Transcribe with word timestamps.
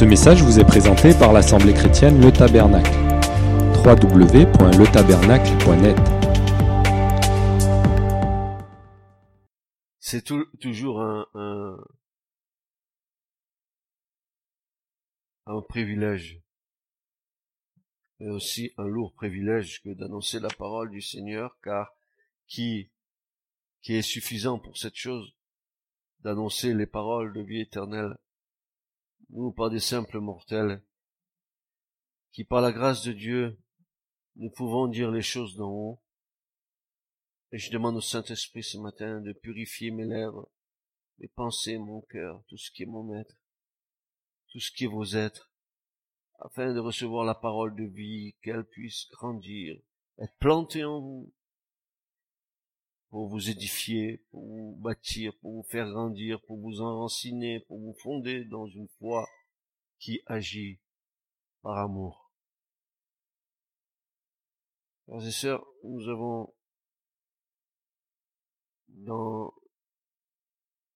Ce 0.00 0.06
message 0.06 0.42
vous 0.42 0.58
est 0.58 0.64
présenté 0.64 1.12
par 1.12 1.34
l'Assemblée 1.34 1.74
chrétienne 1.74 2.22
Le 2.22 2.32
Tabernacle. 2.32 2.90
www.letabernacle.net 3.84 5.98
C'est 9.98 10.24
tou- 10.24 10.46
toujours 10.58 11.02
un, 11.02 11.26
privilège, 15.68 16.40
et 18.20 18.30
aussi 18.30 18.72
un 18.78 18.86
lourd 18.86 19.12
privilège 19.12 19.82
que 19.82 19.90
d'annoncer 19.90 20.40
la 20.40 20.48
parole 20.48 20.88
du 20.88 21.02
Seigneur, 21.02 21.58
car 21.62 21.92
qui 22.46 22.90
est 23.86 24.00
suffisant 24.00 24.58
pour 24.58 24.78
cette 24.78 24.96
chose, 24.96 25.36
d'annoncer 26.20 26.72
les 26.72 26.86
paroles 26.86 27.34
de 27.34 27.42
vie 27.42 27.60
éternelle, 27.60 28.16
nous 29.32 29.52
pas 29.52 29.70
des 29.70 29.80
simples 29.80 30.20
mortels, 30.20 30.82
qui 32.32 32.44
par 32.44 32.60
la 32.60 32.72
grâce 32.72 33.02
de 33.04 33.12
Dieu, 33.12 33.58
nous 34.36 34.50
pouvons 34.50 34.88
dire 34.88 35.10
les 35.10 35.22
choses 35.22 35.56
d'en 35.56 35.70
haut, 35.70 36.02
et 37.52 37.58
je 37.58 37.72
demande 37.72 37.96
au 37.96 38.00
Saint-Esprit 38.00 38.62
ce 38.62 38.78
matin 38.78 39.20
de 39.20 39.32
purifier 39.32 39.90
mes 39.90 40.04
lèvres, 40.04 40.48
mes 41.18 41.28
pensées, 41.28 41.78
mon 41.78 42.00
cœur, 42.02 42.42
tout 42.48 42.56
ce 42.56 42.70
qui 42.70 42.84
est 42.84 42.86
mon 42.86 43.14
être, 43.18 43.36
tout 44.48 44.60
ce 44.60 44.70
qui 44.70 44.84
est 44.84 44.88
vos 44.88 45.04
êtres, 45.04 45.50
afin 46.40 46.72
de 46.72 46.80
recevoir 46.80 47.24
la 47.24 47.34
parole 47.34 47.74
de 47.74 47.84
vie, 47.84 48.36
qu'elle 48.42 48.64
puisse 48.64 49.08
grandir, 49.10 49.80
être 50.18 50.36
plantée 50.38 50.84
en 50.84 51.00
vous, 51.00 51.32
pour 53.10 53.26
vous 53.26 53.50
édifier, 53.50 54.18
pour 54.30 54.46
vous 54.46 54.76
bâtir, 54.76 55.36
pour 55.40 55.52
vous 55.52 55.68
faire 55.68 55.90
grandir, 55.90 56.40
pour 56.42 56.58
vous 56.58 56.80
enraciner, 56.80 57.60
pour 57.60 57.78
vous 57.78 57.94
fonder 57.94 58.44
dans 58.44 58.66
une 58.66 58.88
foi 58.98 59.28
qui 59.98 60.22
agit 60.26 60.78
par 61.62 61.78
amour. 61.78 62.32
Frères 65.06 65.26
et 65.26 65.32
sœurs, 65.32 65.66
nous 65.82 66.08
avons 66.08 66.54
dans 68.88 69.52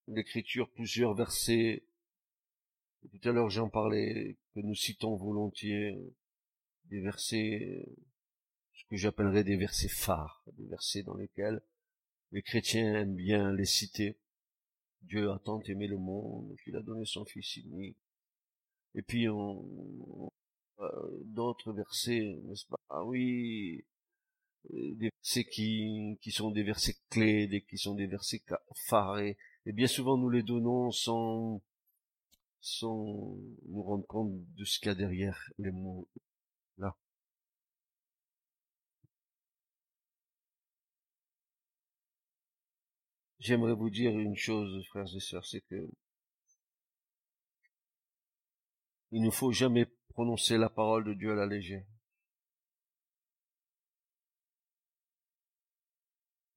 l'écriture 0.07 0.71
plusieurs 0.71 1.15
versets. 1.15 1.85
Tout 3.11 3.29
à 3.29 3.33
l'heure 3.33 3.51
j'en 3.51 3.69
parlais, 3.69 4.39
que 4.55 4.61
nous 4.61 4.77
citons 4.77 5.17
volontiers, 5.17 5.99
des 6.85 7.01
versets, 7.01 7.85
ce 8.73 8.85
que 8.85 8.97
j'appellerais 8.97 9.43
des 9.43 9.57
versets 9.57 9.89
phares, 9.89 10.45
des 10.53 10.67
versets 10.67 11.03
dans 11.03 11.17
lesquels 11.17 11.61
les 12.35 12.43
chrétiens 12.43 12.95
aiment 12.95 13.15
bien 13.15 13.53
les 13.53 13.65
citer. 13.65 14.19
Dieu 15.03 15.31
a 15.31 15.39
tant 15.39 15.61
aimé 15.63 15.87
le 15.87 15.99
monde 15.99 16.57
qu'il 16.65 16.75
a 16.77 16.83
donné 16.83 17.05
son 17.05 17.25
Fils 17.25 17.57
unique. 17.59 17.97
Et 18.97 19.03
puis 19.03 19.29
on, 19.29 20.33
euh, 20.81 21.23
d'autres 21.27 21.73
versets, 21.73 22.41
n'est-ce 22.45 22.67
pas? 22.67 22.81
Ah 22.89 23.05
oui, 23.05 23.85
euh, 24.73 24.95
des 24.97 25.11
versets 25.11 25.45
qui, 25.45 26.19
sont 26.33 26.51
des 26.51 26.65
versets 26.65 26.97
clés, 27.09 27.47
des, 27.47 27.63
qui 27.63 27.79
sont 27.79 27.95
des 27.95 28.09
versets 28.09 28.43
phares, 28.75 29.21
et, 29.21 29.37
et 29.67 29.73
bien 29.73 29.87
souvent 29.87 30.17
nous 30.17 30.31
les 30.31 30.43
donnons 30.43 30.91
sans, 30.91 31.63
sans 32.61 33.37
nous 33.69 33.83
rendre 33.83 34.07
compte 34.07 34.33
de 34.57 34.65
ce 34.65 34.81
qu'il 34.81 34.89
y 34.89 34.91
a 34.91 34.97
derrière 34.97 35.53
les 35.59 35.71
mots 35.71 36.09
là. 36.79 36.97
J'aimerais 43.45 43.75
vous 43.75 43.91
dire 43.91 44.19
une 44.19 44.37
chose, 44.37 44.83
frères 44.87 45.15
et 45.15 45.21
sœurs, 45.21 45.45
c'est 45.45 45.61
que 45.61 45.87
il 49.11 49.21
ne 49.21 49.29
faut 49.29 49.53
jamais 49.53 49.85
prononcer 50.09 50.57
la 50.57 50.71
parole 50.71 51.05
de 51.05 51.13
Dieu 51.13 51.33
à 51.33 51.35
la 51.35 51.45
légère. 51.45 51.85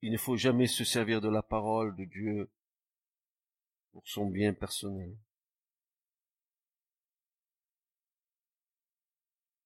Il 0.00 0.12
ne 0.12 0.16
faut 0.16 0.38
jamais 0.38 0.66
se 0.66 0.82
servir 0.82 1.20
de 1.20 1.28
la 1.28 1.42
parole 1.42 1.94
de 1.94 2.06
Dieu 2.06 2.50
pour 3.92 4.08
son 4.08 4.30
bien 4.30 4.54
personnel. 4.54 5.14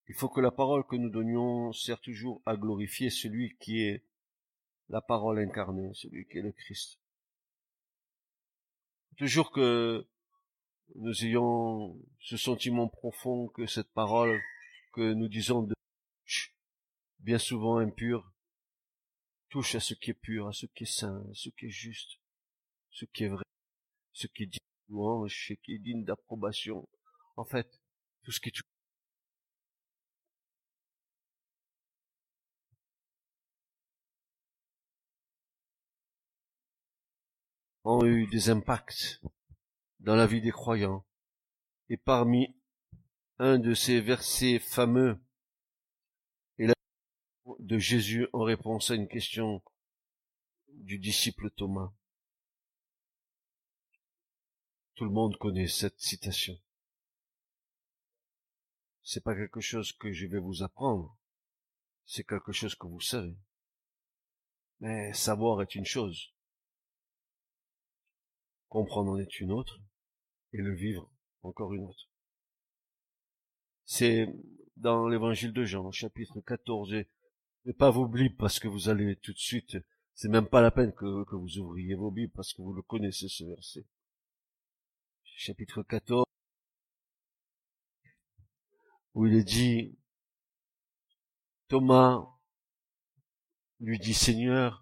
Il 0.08 0.16
faut 0.16 0.28
que 0.28 0.40
la 0.40 0.50
parole 0.50 0.84
que 0.88 0.96
nous 0.96 1.08
donnions 1.08 1.72
sert 1.72 2.00
toujours 2.00 2.42
à 2.46 2.56
glorifier 2.56 3.10
celui 3.10 3.56
qui 3.58 3.80
est 3.82 4.04
la 4.88 5.00
parole 5.00 5.38
incarnée, 5.38 5.94
celui 5.94 6.26
qui 6.26 6.38
est 6.38 6.42
le 6.42 6.50
Christ. 6.50 6.98
Toujours 9.16 9.50
que 9.50 10.06
nous 10.94 11.24
ayons 11.24 11.98
ce 12.20 12.36
sentiment 12.36 12.88
profond 12.88 13.48
que 13.48 13.66
cette 13.66 13.92
parole 13.92 14.40
que 14.92 15.12
nous 15.12 15.28
disons 15.28 15.62
de 15.62 15.74
bien 17.20 17.38
souvent 17.38 17.78
impure 17.78 18.32
touche 19.48 19.74
à 19.74 19.80
ce 19.80 19.94
qui 19.94 20.10
est 20.10 20.14
pur, 20.14 20.48
à 20.48 20.52
ce 20.52 20.66
qui 20.66 20.84
est 20.84 20.92
saint, 20.92 21.24
à 21.30 21.34
ce 21.34 21.50
qui 21.50 21.66
est 21.66 21.70
juste, 21.70 22.18
ce 22.90 23.04
qui 23.04 23.24
est 23.24 23.28
vrai, 23.28 23.44
ce 24.12 24.26
qui 24.26 24.44
est 24.44 24.46
digne 24.46 24.58
de 24.88 24.92
louange, 24.94 25.46
ce 25.48 25.52
qui 25.54 25.74
est 25.74 25.78
digne 25.78 26.04
d'approbation. 26.04 26.88
En 27.36 27.44
fait, 27.44 27.80
tout 28.22 28.32
ce 28.32 28.40
qui 28.40 28.48
est 28.48 28.52
ont 37.84 38.04
eu 38.04 38.26
des 38.26 38.50
impacts 38.50 39.20
dans 40.00 40.16
la 40.16 40.26
vie 40.26 40.40
des 40.40 40.50
croyants. 40.50 41.04
Et 41.88 41.96
parmi 41.96 42.54
un 43.38 43.58
de 43.58 43.74
ces 43.74 44.00
versets 44.00 44.58
fameux 44.58 45.18
est 46.58 46.66
la 46.66 46.74
de 47.58 47.78
Jésus 47.78 48.28
en 48.32 48.42
réponse 48.42 48.90
à 48.90 48.94
une 48.94 49.08
question 49.08 49.62
du 50.68 50.98
disciple 50.98 51.50
Thomas. 51.50 51.92
Tout 54.94 55.04
le 55.04 55.10
monde 55.10 55.36
connaît 55.38 55.68
cette 55.68 55.98
citation. 56.00 56.58
C'est 59.02 59.24
pas 59.24 59.34
quelque 59.34 59.60
chose 59.60 59.92
que 59.92 60.12
je 60.12 60.26
vais 60.26 60.38
vous 60.38 60.62
apprendre. 60.62 61.16
C'est 62.06 62.24
quelque 62.24 62.52
chose 62.52 62.74
que 62.74 62.86
vous 62.86 63.00
savez. 63.00 63.36
Mais 64.80 65.12
savoir 65.12 65.62
est 65.62 65.74
une 65.74 65.84
chose. 65.84 66.31
Comprendre 68.72 69.12
en 69.12 69.18
est 69.18 69.38
une 69.38 69.52
autre. 69.52 69.82
Et 70.54 70.56
le 70.56 70.74
vivre 70.74 71.12
encore 71.42 71.74
une 71.74 71.84
autre. 71.84 72.08
C'est 73.84 74.26
dans 74.78 75.08
l'évangile 75.08 75.52
de 75.52 75.62
Jean, 75.62 75.90
chapitre 75.90 76.40
14. 76.40 76.94
Et 76.94 77.10
ne 77.66 77.72
pas 77.72 77.90
vos 77.90 78.08
Bibles 78.08 78.34
parce 78.34 78.58
que 78.58 78.68
vous 78.68 78.88
allez 78.88 79.16
tout 79.16 79.34
de 79.34 79.38
suite, 79.38 79.76
c'est 80.14 80.30
même 80.30 80.46
pas 80.46 80.62
la 80.62 80.70
peine 80.70 80.94
que, 80.94 81.22
que 81.24 81.36
vous 81.36 81.58
ouvriez 81.58 81.94
vos 81.94 82.10
Bibles 82.10 82.32
parce 82.32 82.54
que 82.54 82.62
vous 82.62 82.72
le 82.72 82.80
connaissez 82.80 83.28
ce 83.28 83.44
verset. 83.44 83.84
Chapitre 85.22 85.82
14, 85.82 86.24
où 89.12 89.26
il 89.26 89.34
est 89.34 89.44
dit, 89.44 89.98
Thomas 91.68 92.26
lui 93.80 93.98
dit, 93.98 94.14
Seigneur, 94.14 94.81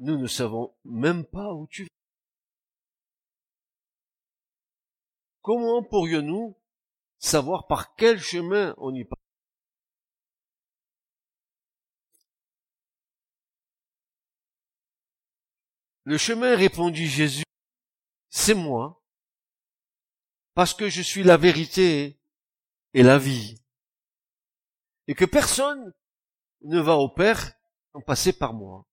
nous 0.00 0.16
ne 0.16 0.26
savons 0.26 0.74
même 0.84 1.24
pas 1.24 1.52
où 1.52 1.66
tu 1.68 1.84
vas. 1.84 1.88
Comment 5.42 5.82
pourrions-nous 5.82 6.58
savoir 7.18 7.66
par 7.66 7.94
quel 7.94 8.18
chemin 8.18 8.74
on 8.78 8.94
y 8.94 9.04
passe 9.04 9.18
Le 16.04 16.16
chemin, 16.16 16.56
répondit 16.56 17.06
Jésus, 17.06 17.44
c'est 18.30 18.54
moi, 18.54 19.04
parce 20.54 20.72
que 20.72 20.88
je 20.88 21.02
suis 21.02 21.22
la 21.22 21.36
vérité 21.36 22.18
et 22.94 23.02
la 23.02 23.18
vie, 23.18 23.62
et 25.06 25.14
que 25.14 25.26
personne 25.26 25.92
ne 26.62 26.80
va 26.80 26.96
au 26.96 27.10
Père 27.10 27.52
sans 27.92 28.00
passer 28.00 28.32
par 28.32 28.54
moi. 28.54 28.89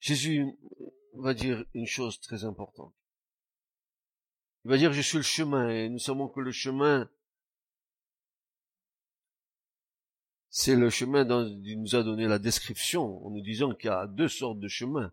Jésus 0.00 0.46
va 1.14 1.34
dire 1.34 1.64
une 1.74 1.86
chose 1.86 2.20
très 2.20 2.44
importante. 2.44 2.94
Il 4.64 4.70
va 4.70 4.76
dire, 4.76 4.92
je 4.92 5.00
suis 5.00 5.18
le 5.18 5.22
chemin, 5.22 5.68
et 5.70 5.88
nous 5.88 5.98
savons 5.98 6.28
que 6.28 6.40
le 6.40 6.52
chemin, 6.52 7.10
c'est 10.50 10.76
le 10.76 10.90
chemin 10.90 11.24
dont 11.24 11.46
il 11.46 11.80
nous 11.80 11.94
a 11.94 12.02
donné 12.02 12.26
la 12.26 12.38
description, 12.38 13.24
en 13.26 13.30
nous 13.30 13.42
disant 13.42 13.74
qu'il 13.74 13.88
y 13.88 13.92
a 13.92 14.06
deux 14.06 14.28
sortes 14.28 14.58
de 14.58 14.68
chemins. 14.68 15.12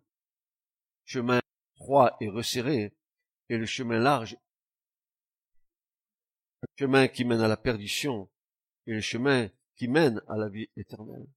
Chemin 1.06 1.40
étroit 1.76 2.18
et 2.20 2.30
resserré, 2.30 2.94
et 3.50 3.58
le 3.58 3.66
chemin 3.66 4.00
large. 4.00 4.38
Le 6.62 6.68
chemin 6.78 7.08
qui 7.08 7.24
mène 7.24 7.42
à 7.42 7.48
la 7.48 7.58
perdition, 7.58 8.30
et 8.86 8.94
le 8.94 9.02
chemin 9.02 9.50
qui 9.76 9.88
mène 9.88 10.22
à 10.28 10.38
la 10.38 10.50
vie 10.50 10.70
éternelle. 10.76 11.28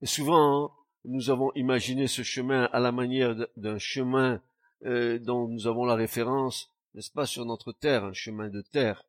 Et 0.00 0.06
souvent, 0.06 0.83
nous 1.04 1.30
avons 1.30 1.52
imaginé 1.54 2.06
ce 2.06 2.22
chemin 2.22 2.64
à 2.72 2.80
la 2.80 2.92
manière 2.92 3.36
d'un 3.56 3.78
chemin 3.78 4.42
euh, 4.84 5.18
dont 5.18 5.48
nous 5.48 5.66
avons 5.66 5.84
la 5.84 5.94
référence, 5.94 6.72
n'est-ce 6.94 7.10
pas, 7.10 7.26
sur 7.26 7.44
notre 7.44 7.72
terre, 7.72 8.04
un 8.04 8.12
chemin 8.12 8.48
de 8.48 8.62
terre. 8.62 9.06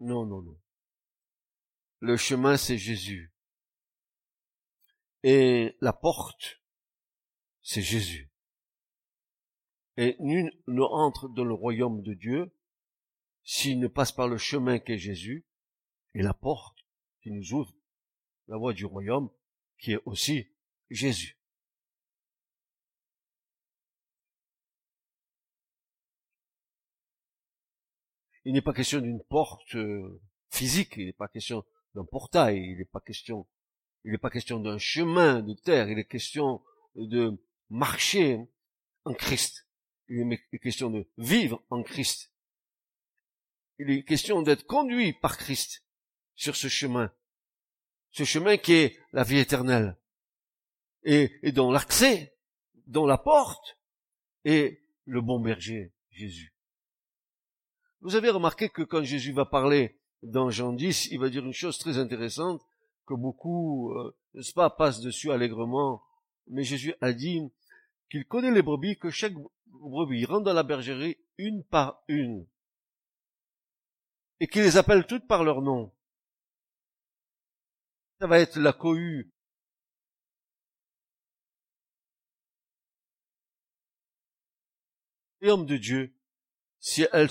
Non, 0.00 0.26
non, 0.26 0.42
non. 0.42 0.58
Le 2.00 2.16
chemin, 2.16 2.56
c'est 2.56 2.78
Jésus. 2.78 3.32
Et 5.22 5.76
la 5.80 5.92
porte, 5.92 6.60
c'est 7.62 7.82
Jésus. 7.82 8.30
Et 9.96 10.16
nul 10.20 10.52
ne 10.68 10.82
entre 10.82 11.28
dans 11.28 11.44
le 11.44 11.54
royaume 11.54 12.02
de 12.02 12.14
Dieu 12.14 12.52
s'il 13.42 13.80
ne 13.80 13.88
passe 13.88 14.12
par 14.12 14.28
le 14.28 14.38
chemin 14.38 14.78
qu'est 14.78 14.98
Jésus 14.98 15.44
et 16.14 16.22
la 16.22 16.34
porte 16.34 16.86
qui 17.20 17.32
nous 17.32 17.52
ouvre 17.52 17.74
la 18.46 18.56
voie 18.56 18.74
du 18.74 18.84
royaume 18.84 19.30
qui 19.78 19.92
est 19.92 20.00
aussi 20.04 20.48
Jésus. 20.90 21.38
Il 28.44 28.54
n'est 28.54 28.62
pas 28.62 28.72
question 28.72 29.00
d'une 29.00 29.22
porte 29.22 29.74
euh, 29.74 30.22
physique, 30.50 30.94
il 30.96 31.06
n'est 31.06 31.12
pas 31.12 31.28
question 31.28 31.64
d'un 31.94 32.04
portail, 32.04 32.58
il 32.58 32.78
n'est 32.78 32.86
pas 32.86 33.00
question, 33.00 33.46
il 34.04 34.12
n'est 34.12 34.18
pas 34.18 34.30
question 34.30 34.58
d'un 34.58 34.78
chemin 34.78 35.42
de 35.42 35.52
terre, 35.52 35.90
il 35.90 35.98
est 35.98 36.06
question 36.06 36.62
de 36.94 37.38
marcher 37.68 38.40
en 39.04 39.12
Christ. 39.12 39.68
Il 40.08 40.32
est 40.32 40.58
question 40.58 40.90
de 40.90 41.06
vivre 41.18 41.62
en 41.68 41.82
Christ. 41.82 42.32
Il 43.78 43.90
est 43.90 44.02
question 44.02 44.40
d'être 44.40 44.64
conduit 44.64 45.12
par 45.12 45.36
Christ 45.36 45.84
sur 46.34 46.56
ce 46.56 46.68
chemin. 46.68 47.12
Ce 48.10 48.24
chemin 48.24 48.56
qui 48.56 48.74
est 48.74 48.98
la 49.12 49.22
vie 49.22 49.38
éternelle. 49.38 49.96
Et, 51.04 51.30
et 51.42 51.52
dont 51.52 51.70
l'accès, 51.70 52.34
dont 52.86 53.06
la 53.06 53.18
porte 53.18 53.78
est 54.44 54.82
le 55.04 55.20
bon 55.20 55.40
berger, 55.40 55.92
Jésus. 56.10 56.54
Vous 58.00 58.14
avez 58.14 58.30
remarqué 58.30 58.68
que 58.68 58.82
quand 58.82 59.02
Jésus 59.02 59.32
va 59.32 59.44
parler 59.44 59.98
dans 60.22 60.50
Jean 60.50 60.72
10, 60.72 61.08
il 61.10 61.18
va 61.18 61.28
dire 61.28 61.44
une 61.44 61.52
chose 61.52 61.78
très 61.78 61.98
intéressante 61.98 62.62
que 63.06 63.14
beaucoup, 63.14 63.92
euh, 63.92 64.14
n'est-ce 64.34 64.52
pas, 64.52 64.70
passent 64.70 65.00
dessus 65.00 65.32
allègrement. 65.32 66.02
Mais 66.48 66.62
Jésus 66.62 66.94
a 67.00 67.12
dit 67.12 67.40
qu'il 68.10 68.26
connaît 68.26 68.50
les 68.50 68.62
brebis, 68.62 68.98
que 68.98 69.10
chaque 69.10 69.34
brebis 69.66 70.24
rentre 70.24 70.44
dans 70.44 70.52
la 70.52 70.62
bergerie 70.62 71.18
une 71.38 71.64
par 71.64 72.02
une, 72.08 72.46
et 74.40 74.46
qu'il 74.46 74.62
les 74.62 74.76
appelle 74.76 75.06
toutes 75.06 75.26
par 75.26 75.44
leur 75.44 75.62
nom. 75.62 75.92
Ça 78.20 78.26
va 78.26 78.40
être 78.40 78.58
la 78.58 78.72
cohue. 78.72 79.30
De 85.40 85.76
Dieu, 85.76 86.12
si 86.80 87.06
elle 87.12 87.28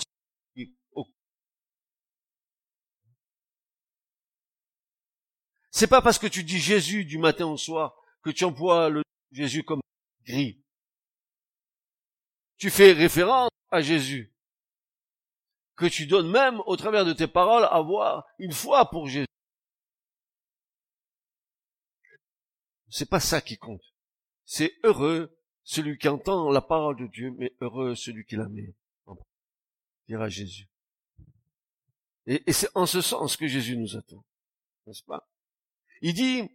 C'est 5.78 5.86
pas 5.86 6.02
parce 6.02 6.18
que 6.18 6.26
tu 6.26 6.42
dis 6.42 6.58
Jésus 6.58 7.04
du 7.04 7.18
matin 7.18 7.46
au 7.46 7.56
soir 7.56 7.94
que 8.22 8.30
tu 8.30 8.44
emploies 8.44 8.88
le 8.88 9.02
Jésus 9.30 9.62
comme 9.62 9.80
gris. 10.26 10.60
Tu 12.56 12.68
fais 12.68 12.90
référence 12.90 13.50
à 13.70 13.80
Jésus. 13.80 14.34
Que 15.76 15.86
tu 15.86 16.06
donnes 16.06 16.30
même 16.30 16.60
au 16.66 16.76
travers 16.76 17.04
de 17.04 17.12
tes 17.12 17.28
paroles 17.28 17.68
à 17.70 17.80
voir 17.80 18.26
une 18.40 18.50
foi 18.50 18.90
pour 18.90 19.06
Jésus. 19.06 19.28
C'est 22.90 23.08
pas 23.08 23.20
ça 23.20 23.40
qui 23.40 23.58
compte. 23.58 23.84
C'est 24.44 24.74
heureux 24.82 25.36
celui 25.62 25.98
qui 25.98 26.08
entend 26.08 26.50
la 26.50 26.62
parole 26.62 26.96
de 26.96 27.06
Dieu, 27.06 27.34
mais 27.36 27.54
heureux 27.60 27.94
celui 27.94 28.24
qui 28.24 28.36
la 28.36 28.48
met. 28.48 28.74
Dira 30.06 30.28
Jésus. 30.30 30.66
Et, 32.26 32.52
c'est 32.52 32.70
en 32.74 32.86
ce 32.86 33.00
sens 33.00 33.36
que 33.36 33.46
Jésus 33.46 33.76
nous 33.76 33.96
attend. 33.96 34.24
N'est-ce 34.86 35.02
pas? 35.02 35.28
Il 36.00 36.14
dit, 36.14 36.48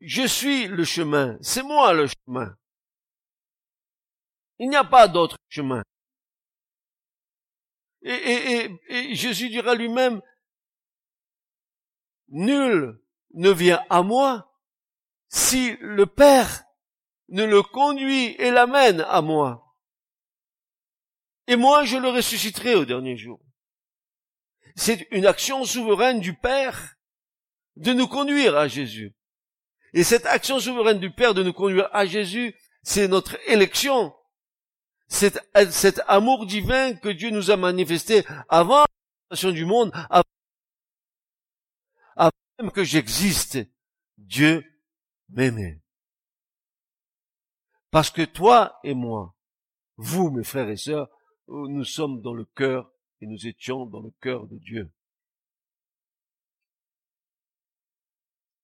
je 0.00 0.26
suis 0.26 0.66
le 0.68 0.84
chemin, 0.84 1.38
c'est 1.42 1.62
moi 1.62 1.92
le 1.92 2.06
chemin. 2.06 2.56
Il 4.58 4.68
n'y 4.68 4.76
a 4.76 4.84
pas 4.84 5.08
d'autre 5.08 5.36
chemin. 5.48 5.82
Et, 8.02 9.14
Jésus 9.14 9.48
dira 9.48 9.74
lui-même, 9.74 10.20
nul 12.28 13.00
ne 13.34 13.50
vient 13.50 13.84
à 13.90 14.02
moi 14.02 14.51
si 15.32 15.76
le 15.80 16.04
Père 16.04 16.64
ne 17.30 17.44
le 17.44 17.62
conduit 17.62 18.36
et 18.38 18.50
l'amène 18.50 19.00
à 19.08 19.22
moi. 19.22 19.74
Et 21.46 21.56
moi, 21.56 21.84
je 21.84 21.96
le 21.96 22.10
ressusciterai 22.10 22.74
au 22.74 22.84
dernier 22.84 23.16
jour. 23.16 23.40
C'est 24.76 25.08
une 25.10 25.26
action 25.26 25.64
souveraine 25.64 26.20
du 26.20 26.34
Père 26.34 26.96
de 27.76 27.94
nous 27.94 28.06
conduire 28.06 28.56
à 28.56 28.68
Jésus. 28.68 29.14
Et 29.94 30.04
cette 30.04 30.26
action 30.26 30.60
souveraine 30.60 31.00
du 31.00 31.10
Père 31.10 31.32
de 31.32 31.42
nous 31.42 31.54
conduire 31.54 31.88
à 31.92 32.04
Jésus, 32.04 32.54
c'est 32.82 33.08
notre 33.08 33.38
élection. 33.48 34.14
C'est 35.08 35.40
cet 35.70 36.02
amour 36.08 36.46
divin 36.46 36.94
que 36.94 37.08
Dieu 37.08 37.30
nous 37.30 37.50
a 37.50 37.56
manifesté 37.56 38.24
avant 38.48 38.80
la 38.80 38.86
création 39.30 39.50
du 39.50 39.64
monde, 39.64 39.92
avant, 40.10 40.24
même 42.58 42.70
que 42.70 42.84
j'existe. 42.84 43.58
Dieu 44.18 44.71
m'aimait. 45.32 45.80
Parce 47.90 48.10
que 48.10 48.22
toi 48.22 48.78
et 48.84 48.94
moi, 48.94 49.36
vous, 49.96 50.30
mes 50.30 50.44
frères 50.44 50.68
et 50.70 50.76
sœurs, 50.76 51.10
nous 51.48 51.84
sommes 51.84 52.22
dans 52.22 52.34
le 52.34 52.44
cœur 52.44 52.90
et 53.20 53.26
nous 53.26 53.46
étions 53.46 53.86
dans 53.86 54.00
le 54.00 54.10
cœur 54.20 54.46
de 54.46 54.56
Dieu. 54.58 54.90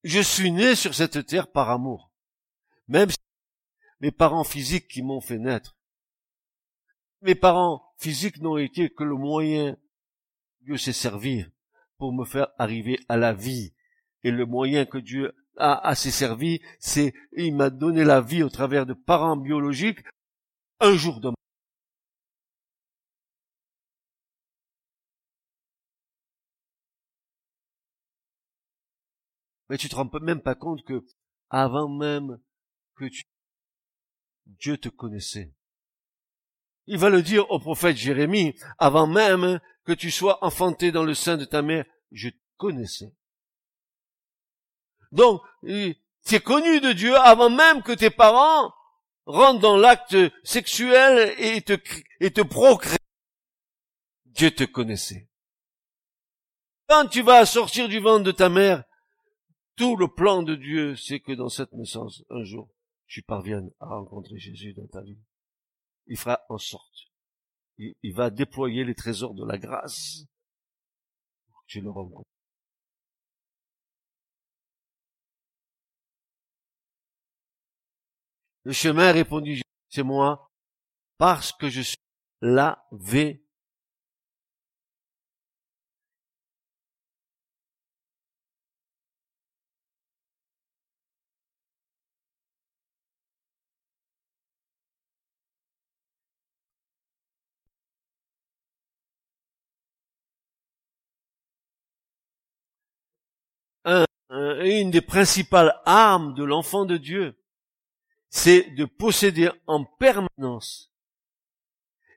Je 0.04 0.20
suis 0.20 0.52
né 0.52 0.74
sur 0.74 0.94
cette 0.94 1.26
terre 1.26 1.50
par 1.50 1.70
amour. 1.70 2.12
Même 2.86 3.10
si 3.10 3.18
mes 4.00 4.12
parents 4.12 4.44
physiques 4.44 4.88
qui 4.88 5.02
m'ont 5.02 5.20
fait 5.20 5.38
naître. 5.38 5.76
Mes 7.20 7.34
parents 7.34 7.82
physiques 7.98 8.40
n'ont 8.40 8.56
été 8.56 8.90
que 8.90 9.02
le 9.02 9.16
moyen 9.16 9.76
Dieu 10.60 10.76
s'est 10.76 10.92
servi 10.92 11.44
pour 11.96 12.12
me 12.12 12.24
faire 12.24 12.48
arriver 12.58 13.00
à 13.08 13.16
la 13.16 13.32
vie. 13.32 13.74
Et 14.22 14.30
le 14.30 14.46
moyen 14.46 14.86
que 14.86 14.98
Dieu 14.98 15.34
a 15.58 15.86
assez 15.86 16.10
servi, 16.10 16.60
c'est, 16.78 17.12
il 17.32 17.54
m'a 17.54 17.70
donné 17.70 18.04
la 18.04 18.20
vie 18.20 18.42
au 18.42 18.48
travers 18.48 18.86
de 18.86 18.94
parents 18.94 19.36
biologiques 19.36 20.00
un 20.80 20.94
jour 20.94 21.20
de 21.20 21.30
Mais 29.68 29.76
tu 29.76 29.88
te 29.88 29.94
rends 29.94 30.08
même 30.20 30.40
pas 30.40 30.54
compte 30.54 30.82
que 30.84 31.04
avant 31.50 31.88
même 31.88 32.40
que 32.96 33.04
tu... 33.04 33.22
Dieu 34.46 34.78
te 34.78 34.88
connaissait. 34.88 35.52
Il 36.86 36.96
va 36.96 37.10
le 37.10 37.22
dire 37.22 37.50
au 37.50 37.60
prophète 37.60 37.96
Jérémie, 37.96 38.54
avant 38.78 39.06
même 39.06 39.60
que 39.84 39.92
tu 39.92 40.10
sois 40.10 40.42
enfanté 40.42 40.90
dans 40.90 41.04
le 41.04 41.14
sein 41.14 41.36
de 41.36 41.44
ta 41.44 41.60
mère, 41.60 41.84
je 42.12 42.30
te 42.30 42.36
connaissais. 42.56 43.14
Donc, 45.12 45.42
tu 45.62 45.94
es 46.34 46.40
connu 46.40 46.80
de 46.80 46.92
Dieu 46.92 47.16
avant 47.16 47.50
même 47.50 47.82
que 47.82 47.92
tes 47.92 48.10
parents 48.10 48.72
rentrent 49.26 49.60
dans 49.60 49.76
l'acte 49.76 50.16
sexuel 50.44 51.34
et 51.38 51.60
te, 51.62 51.78
et 52.20 52.30
procréent. 52.30 52.96
Dieu 54.26 54.50
te 54.50 54.64
connaissait. 54.64 55.28
Quand 56.88 57.06
tu 57.06 57.22
vas 57.22 57.44
sortir 57.44 57.88
du 57.88 57.98
ventre 57.98 58.24
de 58.24 58.32
ta 58.32 58.48
mère, 58.48 58.84
tout 59.76 59.96
le 59.96 60.08
plan 60.08 60.42
de 60.42 60.54
Dieu, 60.54 60.96
c'est 60.96 61.20
que 61.20 61.32
dans 61.32 61.48
cette 61.48 61.72
naissance, 61.72 62.24
un 62.30 62.42
jour, 62.42 62.68
tu 63.06 63.22
parviennes 63.22 63.70
à 63.80 63.86
rencontrer 63.86 64.38
Jésus 64.38 64.74
dans 64.74 64.86
ta 64.86 65.02
vie. 65.02 65.18
Il 66.06 66.16
fera 66.16 66.40
en 66.48 66.58
sorte. 66.58 67.08
Il, 67.76 68.12
va 68.14 68.30
déployer 68.30 68.84
les 68.84 68.94
trésors 68.94 69.34
de 69.34 69.44
la 69.44 69.56
grâce. 69.56 70.24
Tu 71.66 71.80
le 71.80 71.90
rencontres. 71.90 72.28
Le 78.68 78.74
chemin 78.74 79.12
répondit, 79.12 79.62
c'est 79.88 80.02
moi, 80.02 80.50
parce 81.16 81.52
que 81.52 81.70
je 81.70 81.80
suis 81.80 81.96
lavé 82.42 83.42
une 104.60 104.90
des 104.90 105.00
principales 105.00 105.80
armes 105.86 106.34
de 106.34 106.44
l'enfant 106.44 106.84
de 106.84 106.98
Dieu, 106.98 107.34
c'est 108.30 108.70
de 108.70 108.84
posséder 108.84 109.50
en 109.66 109.84
permanence 109.84 110.92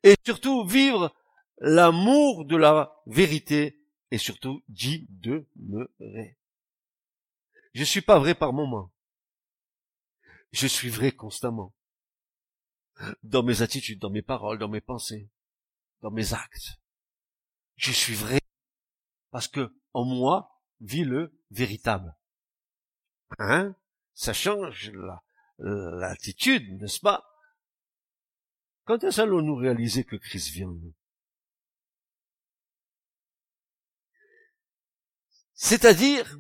et 0.04 0.16
surtout 0.26 0.66
vivre 0.66 1.14
l'amour 1.60 2.46
de 2.46 2.56
la 2.56 3.02
vérité 3.06 3.80
et 4.10 4.18
surtout 4.18 4.64
d'y 4.68 5.08
demeurer. 5.10 6.38
Je 7.74 7.84
suis 7.84 8.02
pas 8.02 8.20
vrai 8.20 8.36
par 8.36 8.52
moment. 8.52 8.92
Je 10.52 10.68
suis 10.68 10.90
vrai 10.90 11.12
constamment. 11.12 11.74
Dans 13.24 13.44
mes 13.44 13.62
attitudes, 13.62 14.00
dans 14.00 14.10
mes 14.10 14.22
paroles, 14.22 14.60
dans 14.60 14.68
mes 14.68 14.82
pensées, 14.82 15.30
dans 16.02 16.12
mes 16.12 16.34
actes. 16.34 16.80
Je 17.78 17.92
suis 17.92 18.14
vrai 18.14 18.40
parce 19.32 19.48
que 19.48 19.74
en 19.94 20.04
moi 20.04 20.62
vit 20.82 21.06
le 21.06 21.40
véritable. 21.52 22.16
Hein? 23.40 23.76
Ça 24.14 24.34
change 24.34 24.92
l'attitude, 25.62 26.82
n'est-ce 26.82 27.00
pas? 27.00 27.24
Quand 28.86 29.04
est-ce 29.04 29.22
allons-nous 29.22 29.56
réaliser 29.56 30.04
que 30.04 30.16
Christ 30.16 30.50
vient 30.50 30.68
nous? 30.68 30.94
C'est-à-dire 35.54 36.40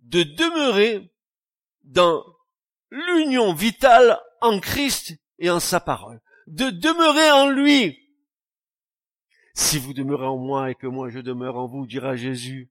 de 0.00 0.22
demeurer 0.22 1.10
dans 1.82 2.24
l'union 2.90 3.54
vitale 3.54 4.20
en 4.40 4.60
Christ 4.60 5.14
et 5.38 5.48
en 5.48 5.60
sa 5.60 5.80
parole, 5.80 6.20
de 6.46 6.68
demeurer 6.70 7.30
en 7.30 7.48
lui. 7.48 7.96
Si 9.54 9.78
vous 9.78 9.94
demeurez 9.94 10.26
en 10.26 10.36
moi 10.36 10.70
et 10.70 10.74
que 10.74 10.86
moi 10.86 11.08
je 11.08 11.20
demeure 11.20 11.56
en 11.56 11.66
vous, 11.66 11.86
dira 11.86 12.16
Jésus. 12.16 12.70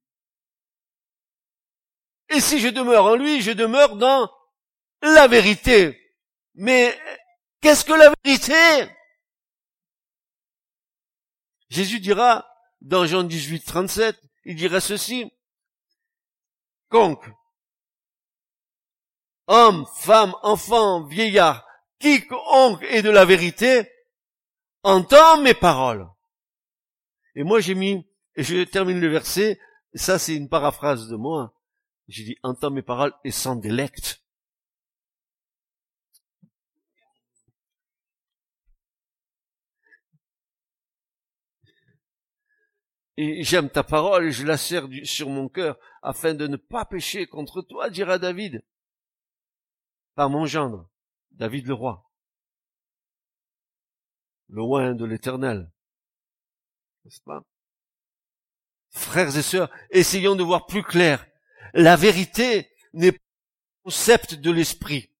Et 2.30 2.40
si 2.40 2.60
je 2.60 2.68
demeure 2.68 3.04
en 3.04 3.16
lui, 3.16 3.42
je 3.42 3.50
demeure 3.50 3.96
dans 3.96 4.30
la 5.02 5.26
vérité. 5.26 6.14
Mais 6.54 6.96
qu'est-ce 7.60 7.84
que 7.84 7.92
la 7.92 8.12
vérité? 8.22 8.90
Jésus 11.68 12.00
dira 12.00 12.46
dans 12.80 13.06
Jean 13.06 13.24
18, 13.24 13.64
37, 13.64 14.20
il 14.44 14.56
dira 14.56 14.80
ceci. 14.80 15.30
Donc, 16.90 17.24
homme, 19.46 19.86
femme, 19.96 20.34
enfant, 20.42 21.04
vieillard, 21.04 21.66
quiconque 21.98 22.82
est 22.84 23.02
de 23.02 23.10
la 23.10 23.24
vérité, 23.24 23.90
entend 24.82 25.40
mes 25.42 25.54
paroles. 25.54 26.08
Et 27.34 27.44
moi 27.44 27.60
j'ai 27.60 27.74
mis, 27.74 28.04
et 28.34 28.42
je 28.42 28.64
termine 28.64 29.00
le 29.00 29.08
verset, 29.08 29.60
ça 29.94 30.18
c'est 30.18 30.34
une 30.34 30.48
paraphrase 30.48 31.08
de 31.08 31.16
moi, 31.16 31.54
j'ai 32.10 32.24
dit 32.24 32.36
entend 32.42 32.70
mes 32.70 32.82
paroles 32.82 33.14
et 33.24 33.30
s'en 33.30 33.54
délecte. 33.54 34.24
Et 43.16 43.44
j'aime 43.44 43.70
ta 43.70 43.84
parole 43.84 44.26
et 44.26 44.32
je 44.32 44.44
la 44.44 44.56
serre 44.56 44.88
sur 45.04 45.28
mon 45.28 45.48
cœur 45.48 45.78
afin 46.02 46.34
de 46.34 46.46
ne 46.46 46.56
pas 46.56 46.84
pécher 46.84 47.26
contre 47.26 47.62
toi, 47.62 47.90
dira 47.90 48.18
David. 48.18 48.64
Par 50.14 50.30
mon 50.30 50.46
gendre, 50.46 50.90
David 51.30 51.66
le 51.66 51.74
roi. 51.74 52.10
Loin 54.48 54.94
de 54.94 55.04
l'éternel. 55.04 55.70
N'est-ce 57.04 57.20
pas? 57.20 57.44
Frères 58.88 59.36
et 59.36 59.42
sœurs, 59.42 59.70
essayons 59.90 60.34
de 60.34 60.42
voir 60.42 60.66
plus 60.66 60.82
clair. 60.82 61.29
La 61.74 61.96
vérité 61.96 62.70
n'est 62.92 63.12
pas 63.12 63.18
un 63.18 63.82
concept 63.84 64.34
de 64.34 64.50
l'esprit. 64.50 65.10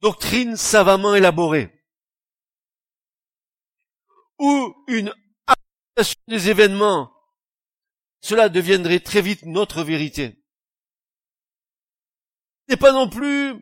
Doctrine 0.00 0.56
savamment 0.56 1.14
élaborée 1.14 1.72
ou 4.38 4.74
une 4.88 5.12
adaptation 5.46 6.20
des 6.28 6.48
événements, 6.50 7.12
cela 8.20 8.48
deviendrait 8.48 9.00
très 9.00 9.22
vite 9.22 9.42
notre 9.44 9.82
vérité. 9.82 10.44
Ce 12.68 12.74
n'est 12.74 12.76
pas 12.76 12.92
non 12.92 13.08
plus 13.08 13.54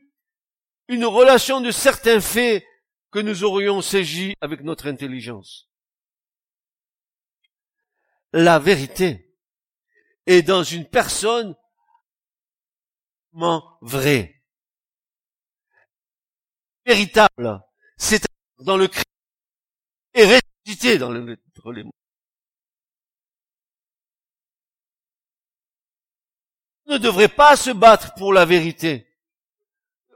une 0.89 1.05
relation 1.05 1.61
de 1.61 1.71
certains 1.71 2.21
faits 2.21 2.65
que 3.11 3.19
nous 3.21 3.45
aurions 3.45 3.81
saisi 3.83 4.35
avec 4.41 4.63
notre 4.63 4.89
intelligence. 4.89 5.71
La 8.33 8.59
vérité 8.59 9.34
est 10.27 10.43
dans 10.43 10.63
une 10.63 10.89
personne 10.89 11.57
vraie, 13.81 14.43
véritable, 16.87 17.63
c'est 17.97 18.25
dans 18.61 18.77
le 18.77 18.89
Christ 18.89 19.05
et 20.15 20.99
dans 20.99 21.11
le, 21.11 21.37
On 26.87 26.93
ne 26.93 26.99
devrait 26.99 27.29
pas 27.29 27.57
se 27.57 27.71
battre 27.71 28.15
pour 28.15 28.33
la 28.33 28.45
vérité. 28.45 29.09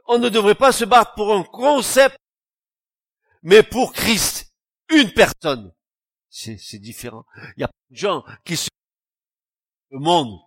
On 0.05 0.17
ne 0.17 0.29
devrait 0.29 0.55
pas 0.55 0.71
se 0.71 0.85
battre 0.85 1.13
pour 1.15 1.33
un 1.33 1.43
concept, 1.43 2.17
mais 3.41 3.63
pour 3.63 3.93
Christ, 3.93 4.51
une 4.89 5.11
personne. 5.11 5.73
C'est, 6.29 6.79
différent. 6.79 7.25
Il 7.57 7.61
y 7.61 7.63
a 7.63 7.71
de 7.89 7.95
gens 7.95 8.23
qui 8.45 8.55
se 8.55 8.69
le 9.91 9.99
monde 9.99 10.39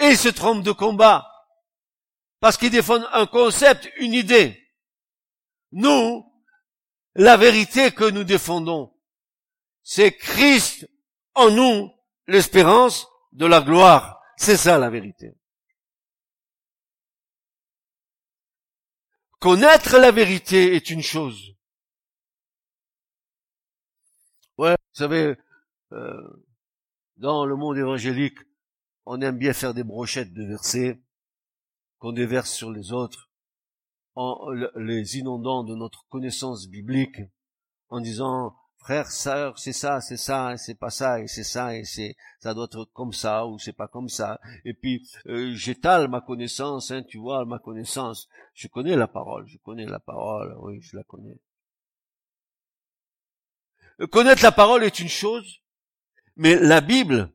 et 0.00 0.10
ils 0.10 0.18
se 0.18 0.28
trompent 0.28 0.64
de 0.64 0.72
combat 0.72 1.26
parce 2.40 2.56
qu'ils 2.56 2.70
défendent 2.70 3.06
un 3.12 3.26
concept, 3.26 3.90
une 3.98 4.14
idée. 4.14 4.58
Nous, 5.72 6.26
la 7.14 7.36
vérité 7.36 7.92
que 7.92 8.10
nous 8.10 8.24
défendons, 8.24 8.96
c'est 9.82 10.16
Christ 10.16 10.88
en 11.34 11.50
nous, 11.50 11.92
l'espérance 12.26 13.06
de 13.32 13.46
la 13.46 13.60
gloire. 13.60 14.22
C'est 14.36 14.56
ça 14.56 14.78
la 14.78 14.88
vérité. 14.88 15.34
Connaître 19.38 19.98
la 19.98 20.10
vérité 20.10 20.74
est 20.74 20.90
une 20.90 21.02
chose. 21.02 21.54
Ouais, 24.56 24.72
vous 24.72 24.98
savez, 24.98 25.36
euh, 25.92 26.44
dans 27.20 27.44
le 27.44 27.54
monde 27.54 27.76
évangélique, 27.76 28.38
on 29.04 29.20
aime 29.20 29.36
bien 29.36 29.52
faire 29.52 29.74
des 29.74 29.84
brochettes 29.84 30.32
de 30.32 30.42
versets 30.42 30.98
qu'on 31.98 32.12
déverse 32.12 32.50
sur 32.50 32.72
les 32.72 32.92
autres 32.92 33.30
en 34.14 34.50
les 34.76 35.18
inondant 35.18 35.62
de 35.62 35.74
notre 35.74 36.06
connaissance 36.08 36.66
biblique, 36.66 37.20
en 37.90 38.00
disant 38.00 38.56
frère, 38.78 39.10
sœur, 39.10 39.58
c'est 39.58 39.74
ça, 39.74 40.00
c'est 40.00 40.16
ça, 40.16 40.56
c'est 40.56 40.74
pas 40.74 40.88
ça, 40.88 41.20
et 41.20 41.28
c'est 41.28 41.44
ça, 41.44 41.76
et 41.76 41.84
c'est 41.84 42.16
ça 42.38 42.54
doit 42.54 42.64
être 42.64 42.86
comme 42.86 43.12
ça, 43.12 43.46
ou 43.46 43.58
c'est 43.58 43.74
pas 43.74 43.86
comme 43.86 44.08
ça. 44.08 44.40
Et 44.64 44.72
puis 44.72 45.06
euh, 45.26 45.52
j'étale 45.52 46.08
ma 46.08 46.22
connaissance, 46.22 46.90
hein, 46.90 47.02
tu 47.02 47.18
vois, 47.18 47.44
ma 47.44 47.58
connaissance. 47.58 48.28
Je 48.54 48.66
connais 48.66 48.96
la 48.96 49.08
parole, 49.08 49.46
je 49.46 49.58
connais 49.58 49.86
la 49.86 50.00
parole, 50.00 50.56
oui, 50.60 50.80
je 50.80 50.96
la 50.96 51.04
connais. 51.04 51.38
Euh, 54.00 54.06
connaître 54.06 54.42
la 54.42 54.52
parole 54.52 54.84
est 54.84 55.00
une 55.00 55.08
chose, 55.08 55.60
mais 56.40 56.56
la 56.56 56.80
Bible 56.80 57.30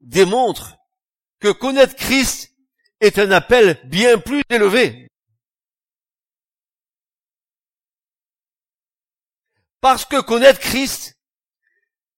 démontre 0.00 0.76
que 1.40 1.50
connaître 1.50 1.96
Christ 1.96 2.54
est 3.00 3.18
un 3.18 3.32
appel 3.32 3.80
bien 3.86 4.16
plus 4.16 4.42
élevé. 4.48 5.08
Parce 9.80 10.04
que 10.04 10.20
connaître 10.20 10.60
Christ, 10.60 11.18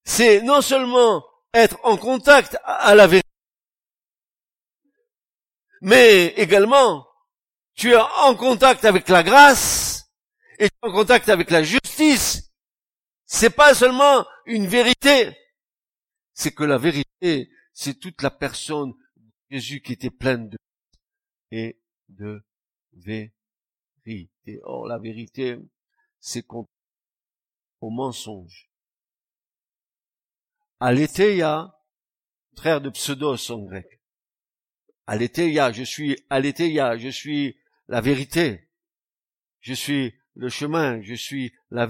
c'est 0.04 0.42
non 0.42 0.60
seulement 0.60 1.24
être 1.54 1.78
en 1.84 1.96
contact 1.96 2.58
à 2.64 2.94
la 2.94 3.06
vérité, 3.06 3.26
mais 5.80 6.26
également 6.36 7.08
tu 7.74 7.92
es 7.92 7.96
en 7.96 8.34
contact 8.34 8.84
avec 8.84 9.08
la 9.08 9.22
grâce 9.22 10.10
et 10.58 10.68
tu 10.68 10.76
es 10.82 10.86
en 10.86 10.92
contact 10.92 11.30
avec 11.30 11.50
la 11.50 11.62
justice. 11.62 12.50
C'est 13.24 13.56
pas 13.56 13.74
seulement 13.74 14.26
une 14.44 14.66
vérité, 14.66 15.34
c'est 16.32 16.52
que 16.52 16.64
la 16.64 16.78
vérité, 16.78 17.50
c'est 17.72 17.99
toute 17.99 18.22
la 18.22 18.30
personne 18.30 18.92
de 19.16 19.30
Jésus 19.50 19.80
qui 19.82 19.92
était 19.92 20.10
pleine 20.10 20.49
de 20.49 20.58
et 21.50 21.80
de 22.08 22.42
vérité. 22.92 24.60
Or, 24.62 24.87
la 24.87 24.99
vérité, 24.99 25.58
c'est 26.20 26.42
qu'on 26.42 26.66
au 27.80 27.90
mensonge. 27.90 28.70
Aletheia, 30.80 31.78
frère 32.56 32.80
de 32.80 32.90
pseudos 32.90 33.50
en 33.50 33.64
grec. 33.64 34.00
Aletheia, 35.06 35.72
je 35.72 35.82
suis 35.82 36.16
Aletheia, 36.30 36.96
je 36.96 37.08
suis 37.08 37.58
la 37.88 38.00
vérité. 38.00 38.70
Je 39.60 39.75
suis 39.75 40.14
le 40.34 40.49
chemin, 40.49 41.02
je 41.02 41.14
suis 41.14 41.52
la 41.70 41.88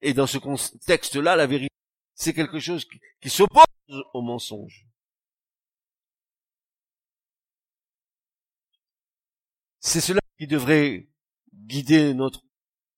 Et 0.00 0.14
dans 0.14 0.26
ce 0.26 0.38
contexte-là, 0.38 1.36
la 1.36 1.46
vérité, 1.46 1.74
c'est 2.14 2.34
quelque 2.34 2.60
chose 2.60 2.86
qui, 3.20 3.30
s'oppose 3.30 3.64
au 4.12 4.22
mensonge. 4.22 4.86
C'est 9.80 10.00
cela 10.00 10.20
qui 10.38 10.46
devrait 10.46 11.08
guider 11.52 12.14
notre 12.14 12.42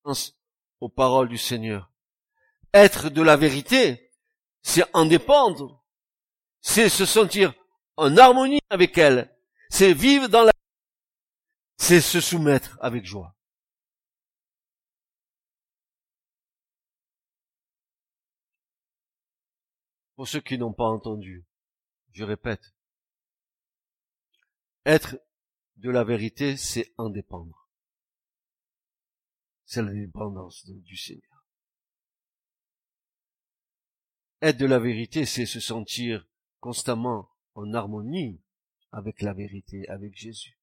sens 0.05 0.37
aux 0.81 0.89
paroles 0.89 1.29
du 1.29 1.39
Seigneur. 1.39 1.91
Être 2.73 3.09
de 3.09 3.23
la 3.23 3.37
vérité, 3.37 4.13
c'est 4.63 4.85
en 4.95 5.07
dépendre, 5.07 5.85
c'est 6.61 6.89
se 6.89 7.07
sentir 7.07 7.55
en 7.97 8.17
harmonie 8.17 8.61
avec 8.71 8.99
elle, 8.99 9.35
c'est 9.71 9.93
vivre 9.93 10.29
dans 10.29 10.43
la 10.45 10.53
c'est 11.79 12.01
se 12.01 12.21
soumettre 12.21 12.79
avec 12.81 13.05
joie. 13.05 13.36
Pour 20.17 20.27
ceux 20.27 20.41
qui 20.41 20.59
n'ont 20.59 20.73
pas 20.73 20.89
entendu, 20.89 21.47
je 22.13 22.25
répète, 22.25 22.75
être 24.87 25.17
de 25.77 25.91
la 25.91 26.05
vérité, 26.05 26.57
c'est 26.57 26.95
en 26.97 27.11
dépendre. 27.11 27.69
C'est 29.67 29.83
la 29.83 29.93
dépendance 29.93 30.65
du 30.67 30.97
Seigneur. 30.97 31.45
Être 34.41 34.57
de 34.57 34.67
la 34.67 34.79
vérité, 34.79 35.27
c'est 35.27 35.45
se 35.45 35.61
sentir 35.61 36.27
constamment 36.61 37.31
en 37.55 37.75
harmonie 37.75 38.41
avec 38.93 39.21
la 39.21 39.35
vérité, 39.35 39.87
avec 39.89 40.17
Jésus. 40.17 40.59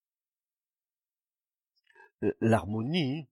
Euh, 2.23 2.33
l'harmonie, 2.39 3.27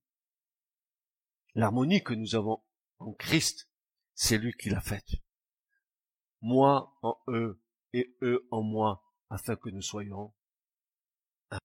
l'harmonie 1.55 2.03
que 2.03 2.13
nous 2.13 2.35
avons 2.35 2.61
en 2.99 3.13
Christ, 3.13 3.69
c'est 4.13 4.37
lui 4.37 4.53
qui 4.53 4.69
l'a 4.69 4.81
faite. 4.81 5.09
Moi 6.41 6.97
en 7.01 7.17
eux 7.27 7.59
et 7.93 8.15
eux 8.21 8.47
en 8.51 8.61
moi, 8.63 9.03
afin 9.29 9.55
que 9.55 9.69
nous 9.69 9.81
soyons 9.81 10.33
un. 11.51 11.59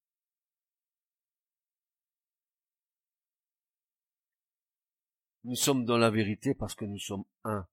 Nous 5.45 5.55
sommes 5.57 5.85
dans 5.85 5.99
la 5.99 6.11
vérité 6.11 6.55
parce 6.55 6.75
que 6.75 6.85
nous 6.85 6.99
sommes 6.99 7.25
un 7.45 7.67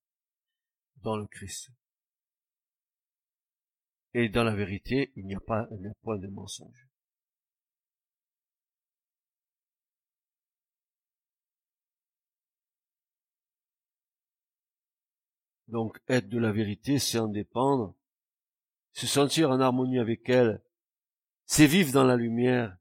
dans 0.97 1.17
le 1.17 1.27
Christ. 1.27 1.71
Et 4.13 4.29
dans 4.29 4.43
la 4.43 4.55
vérité, 4.55 5.11
il 5.15 5.25
n'y 5.25 5.35
a 5.35 5.39
pas 5.39 5.67
point 6.03 6.17
de 6.17 6.27
mensonge. 6.27 6.92
Donc 15.73 15.97
être 16.07 16.29
de 16.29 16.37
la 16.37 16.51
vérité, 16.51 16.99
c'est 16.99 17.17
en 17.17 17.27
dépendre, 17.27 17.95
se 18.91 19.07
sentir 19.07 19.49
en 19.49 19.59
harmonie 19.59 19.97
avec 19.97 20.29
elle, 20.29 20.63
c'est 21.47 21.65
vivre 21.65 21.91
dans 21.91 22.03
la 22.03 22.15
lumière, 22.15 22.77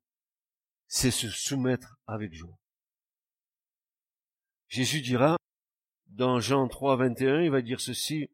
c'est 0.88 1.10
se 1.10 1.30
soumettre 1.30 1.96
avec 2.06 2.34
joie. 2.34 2.58
Jésus 4.68 5.00
dira, 5.00 5.38
dans 6.08 6.38
Jean 6.38 6.68
3, 6.68 6.96
21, 6.96 7.40
il 7.40 7.50
va 7.50 7.62
dire 7.62 7.80
ceci, 7.80 8.28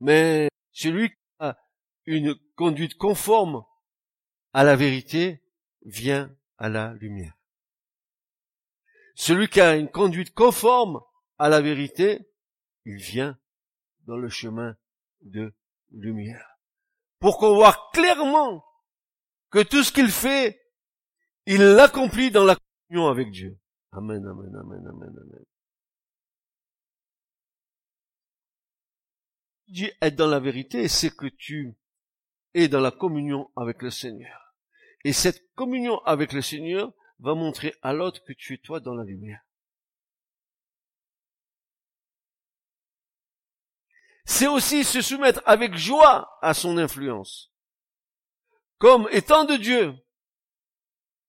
mais 0.00 0.50
celui 0.72 1.08
qui 1.08 1.16
a 1.38 1.56
une 2.04 2.34
conduite 2.56 2.98
conforme 2.98 3.64
à 4.52 4.64
la 4.64 4.76
vérité 4.76 5.42
vient 5.80 6.30
à 6.58 6.68
la 6.68 6.92
lumière. 6.92 7.38
Celui 9.14 9.48
qui 9.48 9.62
a 9.62 9.76
une 9.76 9.90
conduite 9.90 10.34
conforme 10.34 11.00
à 11.38 11.48
la 11.48 11.62
vérité, 11.62 12.28
il 12.84 12.96
vient 12.96 13.38
dans 14.06 14.16
le 14.16 14.28
chemin 14.28 14.76
de 15.22 15.52
lumière. 15.90 16.58
Pour 17.18 17.38
qu'on 17.38 17.54
voit 17.54 17.90
clairement 17.92 18.64
que 19.50 19.62
tout 19.62 19.82
ce 19.82 19.92
qu'il 19.92 20.10
fait, 20.10 20.60
il 21.46 21.62
l'accomplit 21.62 22.30
dans 22.30 22.44
la 22.44 22.56
communion 22.56 23.08
avec 23.08 23.30
Dieu. 23.30 23.58
Amen, 23.92 24.24
amen, 24.26 24.54
amen, 24.54 24.86
amen, 24.86 25.14
amen. 25.16 25.44
Dieu 29.68 29.90
être 30.00 30.14
dans 30.14 30.28
la 30.28 30.40
vérité, 30.40 30.88
c'est 30.88 31.14
que 31.14 31.26
tu 31.26 31.74
es 32.54 32.68
dans 32.68 32.80
la 32.80 32.90
communion 32.90 33.50
avec 33.56 33.82
le 33.82 33.90
Seigneur. 33.90 34.54
Et 35.04 35.12
cette 35.12 35.52
communion 35.54 35.98
avec 36.04 36.32
le 36.32 36.42
Seigneur 36.42 36.92
va 37.18 37.34
montrer 37.34 37.74
à 37.82 37.92
l'autre 37.92 38.22
que 38.24 38.32
tu 38.32 38.54
es 38.54 38.58
toi 38.58 38.80
dans 38.80 38.94
la 38.94 39.04
lumière. 39.04 39.45
C'est 44.26 44.48
aussi 44.48 44.84
se 44.84 45.00
soumettre 45.00 45.40
avec 45.46 45.76
joie 45.76 46.36
à 46.42 46.52
son 46.52 46.78
influence, 46.78 47.52
comme 48.78 49.08
étant 49.12 49.44
de 49.44 49.54
Dieu, 49.54 49.94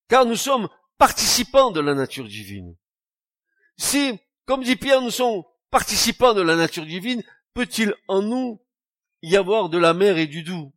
car 0.08 0.26
nous 0.26 0.36
sommes 0.36 0.68
participants 0.98 1.70
de 1.70 1.80
la 1.80 1.94
nature 1.94 2.26
divine. 2.26 2.76
Si, 3.76 4.18
comme 4.46 4.64
dit 4.64 4.74
Pierre, 4.74 5.00
nous 5.00 5.12
sommes 5.12 5.44
participants 5.70 6.34
de 6.34 6.42
la 6.42 6.56
nature 6.56 6.84
divine, 6.84 7.22
peut-il 7.54 7.94
en 8.08 8.20
nous 8.20 8.66
y 9.22 9.36
avoir 9.36 9.68
de 9.68 9.78
la 9.78 9.94
mer 9.94 10.18
et 10.18 10.26
du 10.26 10.42
doux? 10.42 10.74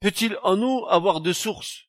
Peut-il 0.00 0.38
en 0.42 0.56
nous 0.56 0.84
avoir 0.88 1.22
de 1.22 1.32
sources 1.32 1.86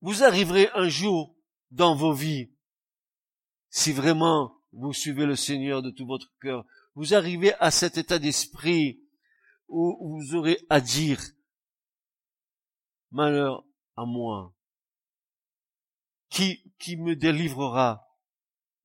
Vous 0.00 0.24
arriverez 0.24 0.68
un 0.74 0.88
jour 0.88 1.36
dans 1.70 1.94
vos 1.94 2.12
vies 2.12 2.55
si 3.76 3.92
vraiment 3.92 4.56
vous 4.72 4.94
suivez 4.94 5.26
le 5.26 5.36
Seigneur 5.36 5.82
de 5.82 5.90
tout 5.90 6.06
votre 6.06 6.32
cœur, 6.40 6.64
vous 6.94 7.12
arrivez 7.12 7.52
à 7.56 7.70
cet 7.70 7.98
état 7.98 8.18
d'esprit 8.18 9.02
où 9.68 10.16
vous 10.16 10.34
aurez 10.34 10.58
à 10.70 10.80
dire, 10.80 11.20
malheur 13.10 13.66
à 13.94 14.06
moi, 14.06 14.54
qui, 16.30 16.72
qui 16.78 16.96
me 16.96 17.14
délivrera 17.14 18.08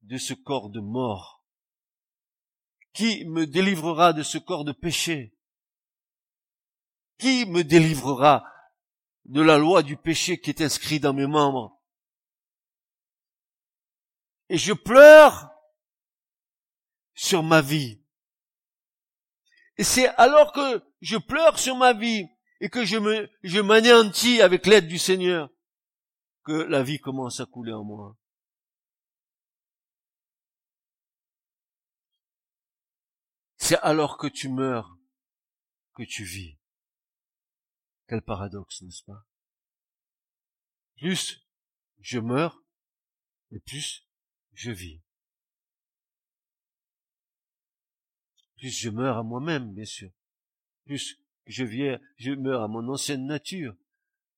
de 0.01 0.17
ce 0.17 0.33
corps 0.33 0.69
de 0.69 0.81
mort? 0.81 1.45
Qui 2.91 3.23
me 3.23 3.47
délivrera 3.47 4.11
de 4.11 4.23
ce 4.23 4.39
corps 4.39 4.65
de 4.65 4.73
péché? 4.73 5.33
Qui 7.17 7.45
me 7.45 7.63
délivrera 7.63 8.43
de 9.23 9.41
la 9.41 9.57
loi 9.57 9.83
du 9.83 9.95
péché 9.95 10.37
qui 10.41 10.49
est 10.49 10.59
inscrit 10.59 10.99
dans 10.99 11.13
mes 11.13 11.27
membres? 11.27 11.80
Et 14.51 14.57
je 14.57 14.73
pleure 14.73 15.49
sur 17.13 17.41
ma 17.41 17.61
vie. 17.61 18.03
Et 19.77 19.83
c'est 19.85 20.09
alors 20.17 20.51
que 20.51 20.83
je 20.99 21.15
pleure 21.15 21.57
sur 21.57 21.77
ma 21.77 21.93
vie 21.93 22.27
et 22.59 22.69
que 22.69 22.83
je 22.83 22.97
me, 22.97 23.31
je 23.43 23.61
m'anéantis 23.61 24.41
avec 24.41 24.65
l'aide 24.65 24.89
du 24.89 24.99
Seigneur 24.99 25.49
que 26.43 26.51
la 26.51 26.83
vie 26.83 26.99
commence 26.99 27.39
à 27.39 27.45
couler 27.45 27.71
en 27.71 27.85
moi. 27.85 28.17
C'est 33.55 33.79
alors 33.79 34.17
que 34.17 34.27
tu 34.27 34.49
meurs 34.49 34.97
que 35.95 36.03
tu 36.03 36.25
vis. 36.25 36.59
Quel 38.09 38.21
paradoxe, 38.21 38.81
n'est-ce 38.81 39.03
pas? 39.03 39.25
Plus 40.97 41.47
je 42.01 42.19
meurs, 42.19 42.61
et 43.51 43.59
plus 43.61 44.10
je 44.61 44.71
vis. 44.71 45.01
Plus 48.57 48.69
je 48.69 48.91
meurs 48.91 49.17
à 49.17 49.23
moi-même, 49.23 49.73
bien 49.73 49.85
sûr. 49.85 50.11
Plus 50.85 51.17
je 51.47 51.63
viens, 51.63 51.99
je 52.17 52.31
meurs 52.31 52.61
à 52.61 52.67
mon 52.67 52.87
ancienne 52.87 53.25
nature. 53.25 53.75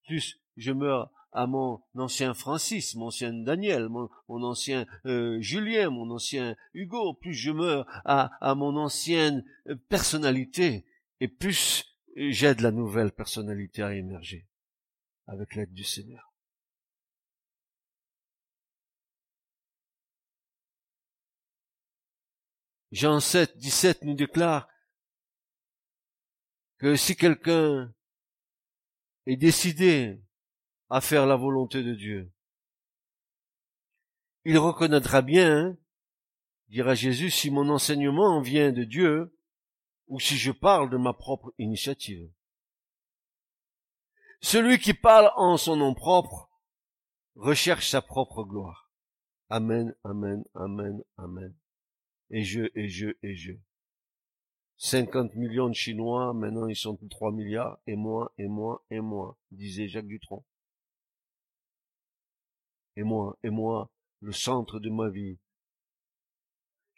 Plus 0.05 0.39
je 0.55 0.71
meurs 0.71 1.11
à 1.33 1.45
mon 1.45 1.81
ancien 1.95 2.33
Francis, 2.33 2.95
mon 2.95 3.07
ancien 3.07 3.33
Daniel, 3.33 3.89
mon, 3.89 4.09
ancien 4.29 4.85
euh, 5.05 5.41
Julien, 5.41 5.89
mon 5.89 6.09
ancien 6.11 6.55
Hugo, 6.73 7.15
plus 7.15 7.33
je 7.33 7.51
meurs 7.51 7.85
à, 8.05 8.31
à 8.39 8.55
mon 8.55 8.77
ancienne 8.77 9.43
euh, 9.67 9.75
personnalité, 9.89 10.85
et 11.19 11.27
plus 11.27 11.83
j'aide 12.15 12.61
la 12.61 12.71
nouvelle 12.71 13.11
personnalité 13.11 13.81
à 13.81 13.93
émerger 13.93 14.47
avec 15.27 15.55
l'aide 15.55 15.73
du 15.73 15.83
Seigneur. 15.83 16.32
Jean 22.93 23.19
7, 23.19 23.57
17 23.57 24.03
nous 24.03 24.13
déclare 24.13 24.67
que 26.77 26.95
si 26.95 27.15
quelqu'un 27.15 27.91
est 29.25 29.35
décidé 29.35 30.21
à 30.91 31.01
faire 31.01 31.25
la 31.25 31.35
volonté 31.35 31.81
de 31.81 31.95
Dieu, 31.95 32.31
il 34.45 34.59
reconnaîtra 34.59 35.23
bien, 35.23 35.57
hein, 35.57 35.77
dira 36.67 36.93
Jésus, 36.93 37.31
si 37.31 37.49
mon 37.49 37.67
enseignement 37.69 38.41
vient 38.41 38.71
de 38.71 38.83
Dieu 38.83 39.35
ou 40.05 40.19
si 40.19 40.37
je 40.37 40.51
parle 40.51 40.91
de 40.91 40.97
ma 40.97 41.13
propre 41.13 41.51
initiative. 41.57 42.31
Celui 44.39 44.77
qui 44.77 44.93
parle 44.93 45.31
en 45.35 45.57
son 45.57 45.77
nom 45.77 45.95
propre 45.95 46.51
recherche 47.33 47.89
sa 47.89 48.03
propre 48.03 48.43
gloire. 48.43 48.91
Amen, 49.49 49.95
amen, 50.03 50.43
amen, 50.53 51.01
amen. 51.17 51.55
Et 52.35 52.43
je, 52.43 52.63
et 52.73 52.89
je, 52.89 53.09
et 53.21 53.35
je. 53.35 53.53
50 54.77 55.35
millions 55.35 55.69
de 55.69 55.75
Chinois, 55.75 56.33
maintenant 56.33 56.65
ils 56.67 56.75
sont 56.75 56.97
3 56.97 57.31
milliards, 57.31 57.79
et 57.85 57.95
moi, 57.95 58.33
et 58.39 58.47
moi, 58.47 58.83
et 58.89 59.01
moi, 59.01 59.37
disait 59.51 59.87
Jacques 59.87 60.07
Dutronc. 60.07 60.43
Et 62.95 63.03
moi, 63.03 63.37
et 63.43 63.51
moi, 63.51 63.91
le 64.19 64.31
centre 64.31 64.79
de 64.79 64.89
ma 64.89 65.09
vie, 65.09 65.37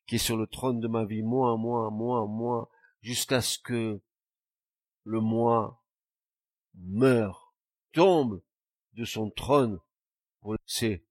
qui 0.08 0.16
est 0.16 0.20
sur 0.20 0.38
le 0.38 0.48
trône 0.48 0.80
de 0.80 0.88
ma 0.88 1.04
vie, 1.04 1.22
moi, 1.22 1.58
moi, 1.58 1.92
moi, 1.92 2.26
moi, 2.26 2.70
jusqu'à 3.02 3.42
ce 3.42 3.60
que 3.60 4.02
le 5.04 5.20
moi 5.20 5.84
meure, 6.76 7.54
tombe 7.92 8.42
de 8.94 9.04
son 9.04 9.30
trône 9.32 9.82
pour 10.40 10.54
laisser 10.54 11.06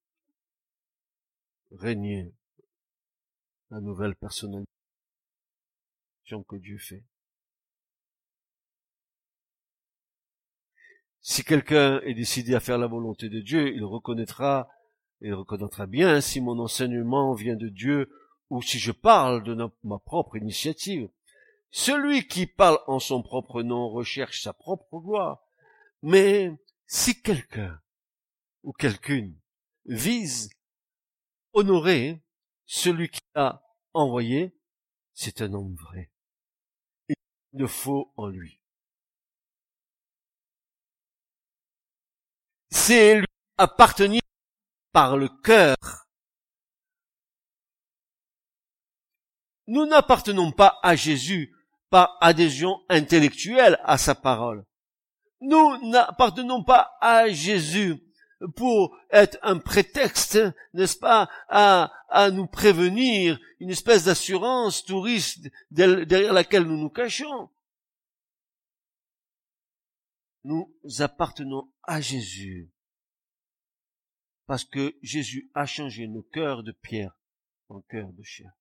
régner 1.72 2.34
la 3.74 3.80
nouvelle 3.80 4.14
personnalité 4.14 4.70
que 6.48 6.56
Dieu 6.56 6.78
fait. 6.78 7.04
Si 11.20 11.42
quelqu'un 11.42 12.00
est 12.02 12.14
décidé 12.14 12.54
à 12.54 12.60
faire 12.60 12.78
la 12.78 12.86
volonté 12.86 13.28
de 13.28 13.40
Dieu, 13.40 13.74
il 13.74 13.84
reconnaîtra, 13.84 14.68
il 15.20 15.34
reconnaîtra 15.34 15.86
bien 15.86 16.20
si 16.20 16.40
mon 16.40 16.60
enseignement 16.60 17.34
vient 17.34 17.56
de 17.56 17.68
Dieu 17.68 18.10
ou 18.48 18.62
si 18.62 18.78
je 18.78 18.92
parle 18.92 19.42
de 19.42 19.56
ma 19.82 19.98
propre 19.98 20.36
initiative. 20.36 21.08
Celui 21.70 22.28
qui 22.28 22.46
parle 22.46 22.78
en 22.86 23.00
son 23.00 23.22
propre 23.22 23.62
nom 23.62 23.88
recherche 23.88 24.42
sa 24.42 24.52
propre 24.52 25.00
gloire. 25.00 25.42
Mais 26.02 26.52
si 26.86 27.20
quelqu'un 27.20 27.80
ou 28.62 28.72
quelqu'une 28.72 29.36
vise 29.84 30.50
honorer 31.52 32.22
celui 32.66 33.08
qui 33.08 33.20
l'a 33.34 33.63
envoyé, 33.94 34.54
c'est 35.14 35.40
un 35.40 35.52
homme 35.54 35.74
vrai. 35.76 36.10
Il 37.08 37.14
de 37.52 37.66
faux 37.66 38.12
en 38.16 38.26
lui. 38.26 38.60
C'est 42.70 43.20
lui 43.20 43.26
appartenir 43.56 44.20
par 44.92 45.16
le 45.16 45.28
cœur. 45.28 45.76
Nous 49.66 49.86
n'appartenons 49.86 50.52
pas 50.52 50.78
à 50.82 50.94
Jésus 50.94 51.54
par 51.88 52.18
adhésion 52.20 52.84
intellectuelle 52.88 53.78
à 53.84 53.96
sa 53.96 54.14
parole. 54.14 54.66
Nous 55.40 55.88
n'appartenons 55.88 56.64
pas 56.64 56.96
à 57.00 57.28
Jésus 57.30 58.03
pour 58.56 58.96
être 59.10 59.38
un 59.42 59.58
prétexte, 59.58 60.38
n'est-ce 60.72 60.96
pas, 60.96 61.30
à, 61.48 61.92
à 62.08 62.30
nous 62.30 62.46
prévenir, 62.46 63.40
une 63.60 63.70
espèce 63.70 64.04
d'assurance 64.04 64.84
touriste 64.84 65.48
derrière 65.70 66.32
laquelle 66.32 66.64
nous 66.64 66.76
nous 66.76 66.90
cachons. 66.90 67.50
Nous 70.44 70.70
appartenons 70.98 71.72
à 71.82 72.00
Jésus 72.00 72.70
parce 74.46 74.64
que 74.64 74.96
Jésus 75.02 75.50
a 75.54 75.66
changé 75.66 76.06
nos 76.06 76.22
cœurs 76.22 76.62
de 76.62 76.72
pierre 76.72 77.16
en 77.68 77.80
cœurs 77.80 78.12
de 78.12 78.22
chair. 78.22 78.52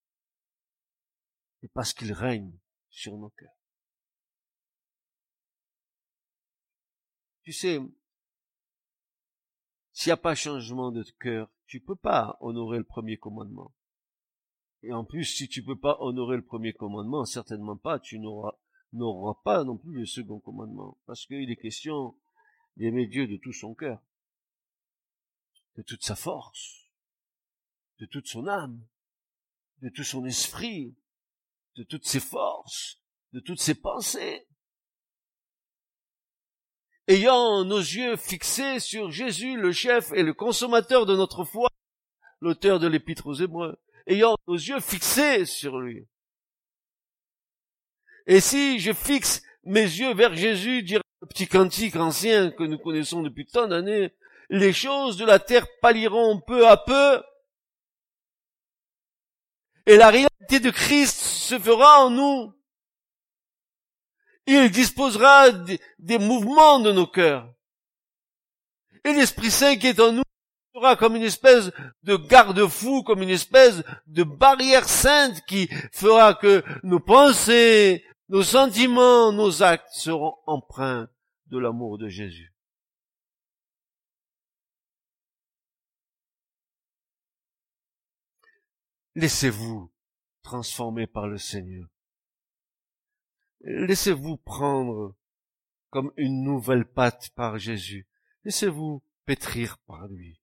Et 1.61 1.67
parce 1.67 1.93
qu'il 1.93 2.13
règne 2.13 2.57
sur 2.89 3.17
nos 3.17 3.29
cœurs. 3.29 3.57
Tu 7.43 7.51
sais, 7.51 7.79
s'il 9.93 10.09
n'y 10.09 10.13
a 10.13 10.17
pas 10.17 10.35
changement 10.35 10.91
de 10.91 11.03
cœur, 11.19 11.49
tu 11.67 11.79
peux 11.79 11.95
pas 11.95 12.37
honorer 12.41 12.79
le 12.79 12.83
premier 12.83 13.17
commandement. 13.17 13.73
Et 14.81 14.91
en 14.91 15.05
plus, 15.05 15.23
si 15.23 15.47
tu 15.47 15.63
peux 15.63 15.79
pas 15.79 15.97
honorer 16.01 16.35
le 16.35 16.43
premier 16.43 16.73
commandement, 16.73 17.25
certainement 17.25 17.77
pas, 17.77 17.99
tu 17.99 18.19
n'auras, 18.19 18.57
n'auras 18.91 19.39
pas 19.43 19.63
non 19.63 19.77
plus 19.77 19.93
le 19.93 20.05
second 20.05 20.39
commandement. 20.39 20.97
Parce 21.05 21.25
qu'il 21.25 21.49
est 21.49 21.55
question 21.55 22.15
d'aimer 22.75 23.07
Dieu 23.07 23.27
de 23.27 23.37
tout 23.37 23.53
son 23.53 23.75
cœur, 23.75 24.01
de 25.77 25.83
toute 25.83 26.03
sa 26.03 26.15
force, 26.15 26.89
de 27.99 28.05
toute 28.07 28.27
son 28.27 28.47
âme, 28.47 28.83
de 29.81 29.89
tout 29.89 30.03
son 30.03 30.25
esprit, 30.25 30.95
de 31.75 31.83
toutes 31.83 32.05
ses 32.05 32.19
forces, 32.19 32.99
de 33.31 33.39
toutes 33.39 33.61
ses 33.61 33.75
pensées 33.75 34.47
ayant 37.07 37.63
nos 37.65 37.79
yeux 37.79 38.15
fixés 38.15 38.79
sur 38.79 39.11
Jésus, 39.11 39.57
le 39.57 39.71
chef 39.71 40.11
et 40.13 40.23
le 40.23 40.33
consommateur 40.33 41.05
de 41.05 41.15
notre 41.15 41.43
foi, 41.43 41.69
l'auteur 42.41 42.79
de 42.79 42.87
l'épître 42.87 43.27
aux 43.27 43.33
Hébreux, 43.33 43.79
ayant 44.07 44.35
nos 44.47 44.55
yeux 44.55 44.79
fixés 44.79 45.45
sur 45.45 45.79
lui. 45.79 46.07
Et 48.25 48.39
si 48.39 48.79
je 48.79 48.93
fixe 48.93 49.41
mes 49.63 49.81
yeux 49.81 50.13
vers 50.13 50.33
Jésus, 50.33 50.83
dirait 50.83 51.03
le 51.21 51.27
petit 51.27 51.47
cantique 51.47 51.95
ancien 51.95 52.51
que 52.51 52.63
nous 52.63 52.77
connaissons 52.77 53.21
depuis 53.21 53.45
tant 53.45 53.67
d'années, 53.67 54.13
les 54.49 54.73
choses 54.73 55.17
de 55.17 55.25
la 55.25 55.39
terre 55.39 55.67
pâliront 55.81 56.39
peu 56.39 56.67
à 56.67 56.77
peu, 56.77 57.21
et 59.85 59.97
la 59.97 60.09
réalité 60.09 60.59
de 60.59 60.69
Christ 60.69 61.19
se 61.19 61.59
fera 61.59 62.05
en 62.05 62.09
nous. 62.09 62.53
Il 64.45 64.69
disposera 64.71 65.51
des, 65.99 66.17
mouvements 66.19 66.79
de 66.79 66.91
nos 66.91 67.07
cœurs. 67.07 67.53
Et 69.05 69.13
l'Esprit 69.13 69.51
Saint 69.51 69.75
qui 69.75 69.87
est 69.87 69.99
en 69.99 70.11
nous 70.11 70.23
sera 70.73 70.95
comme 70.95 71.15
une 71.15 71.23
espèce 71.23 71.71
de 72.03 72.15
garde-fou, 72.15 73.03
comme 73.03 73.21
une 73.21 73.29
espèce 73.29 73.83
de 74.07 74.23
barrière 74.23 74.87
sainte 74.87 75.41
qui 75.45 75.67
fera 75.91 76.33
que 76.33 76.63
nos 76.83 76.99
pensées, 76.99 78.03
nos 78.29 78.43
sentiments, 78.43 79.31
nos 79.31 79.61
actes 79.63 79.93
seront 79.93 80.35
empreints 80.47 81.07
de 81.47 81.59
l'amour 81.59 81.97
de 81.97 82.07
Jésus. 82.07 82.53
Laissez-vous 89.15 89.91
transformer 90.41 91.05
par 91.05 91.27
le 91.27 91.37
Seigneur. 91.37 91.92
Laissez-vous 93.63 94.37
prendre 94.37 95.15
comme 95.89 96.11
une 96.17 96.43
nouvelle 96.43 96.85
pâte 96.85 97.29
par 97.35 97.57
Jésus. 97.57 98.07
Laissez-vous 98.43 99.01
pétrir 99.25 99.77
par 99.79 100.07
lui. 100.07 100.41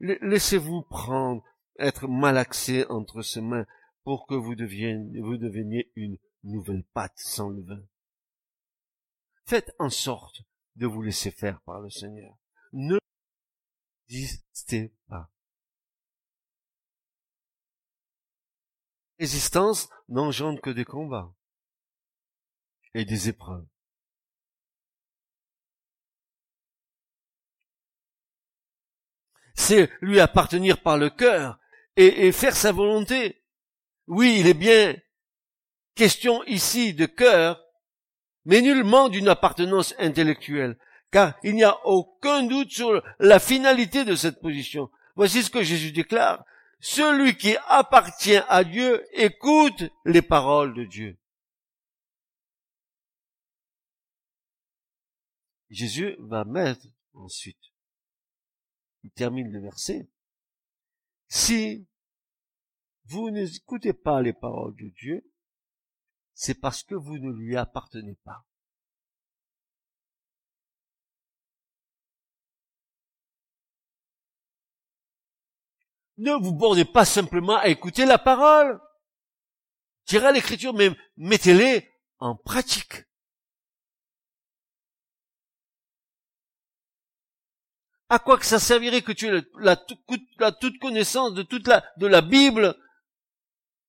Laissez-vous 0.00 0.82
prendre, 0.82 1.42
être 1.78 2.06
malaxé 2.06 2.86
entre 2.88 3.22
ses 3.22 3.40
mains 3.40 3.66
pour 4.04 4.26
que 4.26 4.34
vous 4.34 4.54
deveniez, 4.54 5.20
vous 5.20 5.36
deveniez 5.36 5.90
une 5.96 6.18
nouvelle 6.44 6.84
pâte 6.94 7.18
sans 7.18 7.48
levain. 7.48 7.82
Faites 9.46 9.74
en 9.78 9.90
sorte 9.90 10.42
de 10.76 10.86
vous 10.86 11.02
laisser 11.02 11.30
faire 11.30 11.60
par 11.62 11.80
le 11.80 11.90
Seigneur. 11.90 12.36
Ne 12.72 12.98
résistez 14.08 14.94
pas. 15.08 15.30
Résistance 19.18 19.88
n'engendre 20.08 20.60
que 20.60 20.70
des 20.70 20.84
combats 20.84 21.35
et 22.96 23.04
des 23.04 23.28
épreuves. 23.28 23.66
C'est 29.54 29.90
lui 30.00 30.18
appartenir 30.18 30.80
par 30.80 30.96
le 30.96 31.10
cœur 31.10 31.58
et, 31.96 32.32
faire 32.32 32.56
sa 32.56 32.72
volonté. 32.72 33.42
Oui, 34.06 34.38
il 34.40 34.46
est 34.46 34.54
bien 34.54 34.96
question 35.94 36.42
ici 36.44 36.94
de 36.94 37.04
cœur, 37.06 37.62
mais 38.46 38.62
nullement 38.62 39.08
d'une 39.10 39.28
appartenance 39.28 39.94
intellectuelle, 39.98 40.78
car 41.10 41.34
il 41.42 41.54
n'y 41.54 41.64
a 41.64 41.78
aucun 41.86 42.44
doute 42.44 42.70
sur 42.70 43.02
la 43.18 43.38
finalité 43.38 44.04
de 44.04 44.14
cette 44.14 44.40
position. 44.40 44.90
Voici 45.16 45.42
ce 45.42 45.50
que 45.50 45.62
Jésus 45.62 45.92
déclare. 45.92 46.44
Celui 46.80 47.36
qui 47.36 47.56
appartient 47.68 48.40
à 48.48 48.64
Dieu 48.64 49.04
écoute 49.12 49.84
les 50.04 50.22
paroles 50.22 50.74
de 50.74 50.84
Dieu. 50.84 51.18
Jésus 55.70 56.16
va 56.20 56.44
mettre 56.44 56.86
ensuite, 57.14 57.72
il 59.02 59.10
termine 59.10 59.50
le 59.50 59.60
verset, 59.60 60.08
si 61.28 61.86
vous 63.04 63.30
n'écoutez 63.30 63.92
pas 63.92 64.20
les 64.22 64.32
paroles 64.32 64.76
de 64.76 64.88
Dieu, 64.88 65.24
c'est 66.34 66.60
parce 66.60 66.82
que 66.82 66.94
vous 66.94 67.18
ne 67.18 67.32
lui 67.32 67.56
appartenez 67.56 68.14
pas. 68.24 68.44
Ne 76.18 76.32
vous 76.32 76.54
bordez 76.54 76.84
pas 76.84 77.04
simplement 77.04 77.56
à 77.56 77.68
écouter 77.68 78.06
la 78.06 78.18
parole. 78.18 78.80
Tirez 80.04 80.32
l'écriture, 80.32 80.72
mais 80.72 80.90
mettez-les 81.16 81.90
en 82.18 82.36
pratique. 82.36 83.04
À 88.08 88.18
quoi 88.18 88.38
que 88.38 88.46
ça 88.46 88.60
servirait 88.60 89.02
que 89.02 89.12
tu 89.12 89.26
aies 89.26 89.42
la, 89.58 89.76
toute 89.76 90.78
connaissance 90.78 91.34
de 91.34 91.42
toute 91.42 91.66
la, 91.66 91.84
de 91.96 92.06
la 92.06 92.20
Bible, 92.20 92.76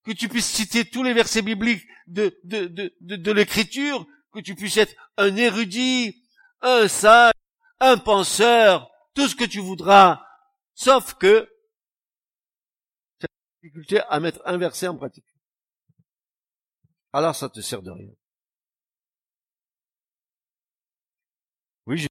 que 0.04 0.12
tu 0.12 0.28
puisses 0.28 0.50
citer 0.50 0.84
tous 0.84 1.02
les 1.02 1.12
versets 1.12 1.42
bibliques 1.42 1.86
de, 2.06 2.36
de, 2.44 2.66
de, 2.66 2.96
de, 3.00 3.16
de 3.16 3.32
l'écriture, 3.32 4.06
que 4.32 4.40
tu 4.40 4.54
puisses 4.54 4.76
être 4.76 4.94
un 5.16 5.36
érudit, 5.36 6.24
un 6.62 6.88
sage, 6.88 7.32
un 7.80 7.96
penseur, 7.98 8.90
tout 9.14 9.28
ce 9.28 9.36
que 9.36 9.44
tu 9.44 9.60
voudras, 9.60 10.24
sauf 10.74 11.14
que 11.14 11.48
tu 13.20 13.26
as 13.26 13.28
difficulté 13.62 14.00
à 14.08 14.18
mettre 14.20 14.40
un 14.44 14.56
verset 14.56 14.88
en 14.88 14.96
pratique. 14.96 15.24
Alors 17.12 17.34
ça 17.34 17.48
te 17.48 17.60
sert 17.60 17.82
de 17.82 17.90
rien. 17.90 18.10
Oui, 21.86 22.06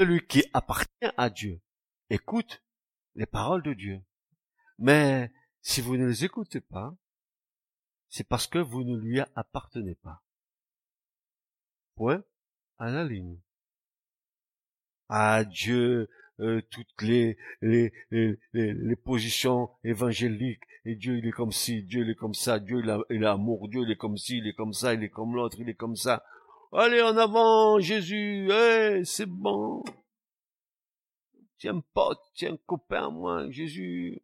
celui 0.00 0.26
qui 0.26 0.42
appartient 0.54 1.12
à 1.18 1.28
Dieu 1.28 1.60
écoute 2.08 2.62
les 3.16 3.26
paroles 3.26 3.62
de 3.62 3.74
Dieu. 3.74 4.00
Mais 4.78 5.30
si 5.60 5.82
vous 5.82 5.98
ne 5.98 6.06
les 6.06 6.24
écoutez 6.24 6.62
pas, 6.62 6.96
c'est 8.08 8.26
parce 8.26 8.46
que 8.46 8.58
vous 8.58 8.82
ne 8.82 8.96
lui 8.96 9.20
appartenez 9.36 9.96
pas. 9.96 10.22
Point 11.96 12.24
à 12.78 12.90
la 12.90 13.04
ligne. 13.04 13.38
À 15.10 15.44
Dieu 15.44 16.08
euh, 16.40 16.62
toutes 16.70 17.02
les 17.02 17.36
les, 17.60 17.92
les, 18.10 18.96
positions 18.96 19.68
évangéliques. 19.84 20.62
Et 20.86 20.94
Dieu, 20.94 21.18
il 21.18 21.26
est 21.26 21.32
comme 21.32 21.52
ci, 21.52 21.82
Dieu, 21.82 22.04
il 22.04 22.10
est 22.10 22.14
comme 22.14 22.32
ça, 22.32 22.58
Dieu, 22.58 22.80
il, 23.10 23.24
a, 23.26 23.32
amour, 23.32 23.68
Dieu, 23.68 23.82
il 23.82 23.90
est 23.90 23.96
comme 23.96 24.16
ci, 24.16 24.38
il 24.38 24.46
est 24.46 24.54
comme 24.54 24.72
ça, 24.72 24.94
il 24.94 25.04
est 25.04 25.10
comme 25.10 25.34
l'autre, 25.34 25.58
il 25.60 25.68
est 25.68 25.74
comme 25.74 25.96
ça. 25.96 26.24
Allez 26.72 27.02
en 27.02 27.16
avant, 27.16 27.80
Jésus, 27.80 28.48
eh, 28.52 29.04
c'est 29.04 29.26
bon. 29.26 29.82
Tiens, 31.58 31.82
pote, 31.92 32.20
tiens, 32.34 32.56
copain, 32.66 33.10
moi, 33.10 33.50
Jésus. 33.50 34.22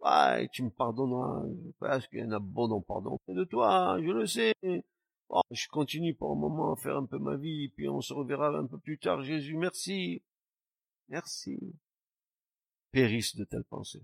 Ouais, 0.00 0.48
tu 0.48 0.62
me 0.64 0.70
pardonneras, 0.70 1.44
parce 1.78 2.06
qu'il 2.08 2.20
y 2.20 2.24
en 2.24 2.32
a 2.32 2.38
bon 2.40 2.68
non 2.68 2.80
pardon 2.80 3.18
de 3.28 3.44
toi, 3.44 3.98
je 4.02 4.10
le 4.10 4.26
sais. 4.26 4.54
Oh, 5.28 5.42
je 5.50 5.68
continue 5.68 6.14
pour 6.14 6.32
un 6.32 6.36
moment 6.36 6.72
à 6.72 6.76
faire 6.76 6.96
un 6.96 7.06
peu 7.06 7.18
ma 7.18 7.36
vie, 7.36 7.68
puis 7.68 7.88
on 7.88 8.00
se 8.00 8.12
reverra 8.14 8.48
un 8.48 8.66
peu 8.66 8.78
plus 8.78 8.98
tard, 8.98 9.22
Jésus, 9.22 9.56
merci. 9.56 10.22
Merci. 11.08 11.74
Périssent 12.92 13.36
de 13.36 13.44
telles 13.44 13.64
pensées. 13.64 14.02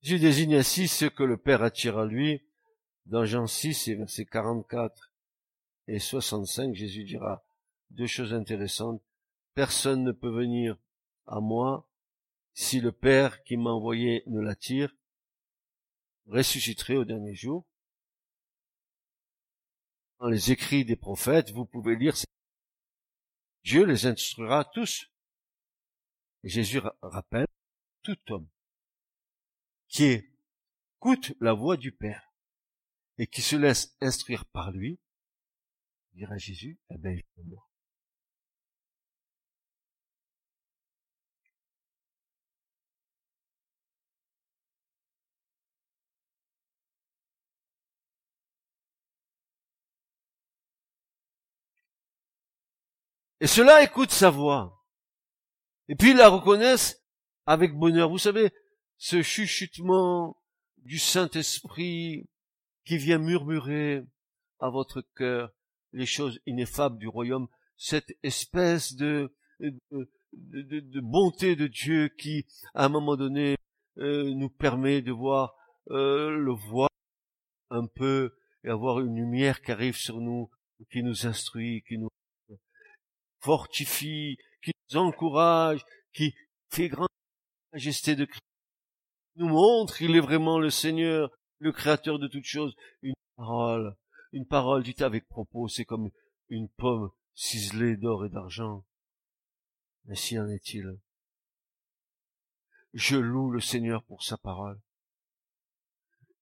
Jésus 0.00 0.18
désigne 0.18 0.56
ainsi 0.56 0.88
ce 0.88 1.06
que 1.06 1.22
le 1.22 1.36
Père 1.36 1.62
attire 1.62 1.98
à 1.98 2.06
lui. 2.06 2.42
Dans 3.06 3.24
Jean 3.24 3.46
6 3.46 3.88
et 3.88 3.94
versets 3.94 4.26
44 4.26 5.12
et 5.86 5.98
65, 5.98 6.74
Jésus 6.74 7.04
dira 7.04 7.44
deux 7.90 8.06
choses 8.06 8.34
intéressantes. 8.34 9.02
Personne 9.54 10.04
ne 10.04 10.12
peut 10.12 10.30
venir 10.30 10.76
à 11.26 11.40
moi 11.40 11.88
si 12.52 12.80
le 12.80 12.92
Père 12.92 13.42
qui 13.44 13.56
m'a 13.56 13.70
envoyé 13.70 14.22
ne 14.26 14.40
l'attire. 14.40 14.94
Ressusciterai 16.26 16.96
au 16.96 17.04
dernier 17.04 17.34
jour 17.34 17.64
dans 20.18 20.28
les 20.28 20.50
écrits 20.50 20.84
des 20.84 20.96
prophètes, 20.96 21.50
vous 21.50 21.64
pouvez 21.64 21.96
lire 21.96 22.14
Dieu 23.64 23.84
les 23.84 24.06
instruira 24.06 24.64
tous. 24.64 25.10
Et 26.42 26.48
Jésus 26.48 26.80
rappelle 27.02 27.46
tout 28.02 28.18
homme 28.30 28.48
qui 29.88 30.24
écoute 30.96 31.32
la 31.40 31.52
voix 31.52 31.76
du 31.76 31.92
Père 31.92 32.32
et 33.18 33.26
qui 33.26 33.42
se 33.42 33.56
laisse 33.56 33.96
instruire 34.00 34.44
par 34.46 34.70
lui, 34.70 34.98
dira 36.12 36.36
Jésus, 36.38 36.78
eh 36.90 36.98
ben. 36.98 37.20
Et 53.40 53.46
cela 53.46 53.82
écoute 53.82 54.10
sa 54.10 54.30
voix. 54.30 54.84
Et 55.88 55.94
puis 55.94 56.12
la 56.12 56.28
reconnaissent 56.28 57.04
avec 57.46 57.72
bonheur. 57.72 58.10
Vous 58.10 58.18
savez, 58.18 58.52
ce 58.98 59.22
chuchotement 59.22 60.36
du 60.78 60.98
Saint-Esprit 60.98 62.28
qui 62.84 62.98
vient 62.98 63.18
murmurer 63.18 64.04
à 64.60 64.70
votre 64.70 65.02
cœur 65.16 65.52
les 65.92 66.06
choses 66.06 66.40
ineffables 66.46 66.98
du 66.98 67.08
royaume, 67.08 67.48
cette 67.76 68.12
espèce 68.22 68.94
de, 68.94 69.32
de, 69.60 71.00
bonté 71.00 71.56
de 71.56 71.66
Dieu 71.66 72.08
qui, 72.08 72.46
à 72.74 72.86
un 72.86 72.88
moment 72.88 73.16
donné, 73.16 73.56
euh, 73.98 74.34
nous 74.34 74.50
permet 74.50 75.00
de 75.00 75.12
voir 75.12 75.54
euh, 75.90 76.30
le 76.30 76.52
voir 76.52 76.90
un 77.70 77.86
peu 77.86 78.36
et 78.64 78.68
avoir 78.68 79.00
une 79.00 79.16
lumière 79.16 79.62
qui 79.62 79.72
arrive 79.72 79.96
sur 79.96 80.20
nous, 80.20 80.50
qui 80.90 81.02
nous 81.02 81.26
instruit, 81.26 81.82
qui 81.86 81.98
nous 81.98 82.08
fortifie, 83.40 84.38
qui 84.62 84.72
nous 84.90 84.98
encourage, 84.98 85.84
qui 86.12 86.34
fait 86.70 86.88
grande 86.88 87.08
majesté 87.72 88.16
de 88.16 88.24
Christ, 88.24 88.47
nous 89.38 89.48
montre 89.48 89.96
qu'il 89.96 90.16
est 90.16 90.20
vraiment 90.20 90.58
le 90.58 90.68
Seigneur, 90.68 91.30
le 91.60 91.72
Créateur 91.72 92.18
de 92.18 92.26
toutes 92.26 92.44
choses. 92.44 92.74
Une 93.02 93.14
parole, 93.36 93.96
une 94.32 94.46
parole 94.46 94.82
dite 94.82 95.00
avec 95.00 95.28
propos, 95.28 95.68
c'est 95.68 95.84
comme 95.84 96.10
une 96.48 96.68
pomme 96.68 97.10
ciselée 97.34 97.96
d'or 97.96 98.26
et 98.26 98.28
d'argent. 98.28 98.84
Ainsi 100.08 100.38
en 100.38 100.48
est-il. 100.48 100.98
Je 102.94 103.16
loue 103.16 103.50
le 103.50 103.60
Seigneur 103.60 104.02
pour 104.04 104.22
sa 104.22 104.36
parole. 104.36 104.80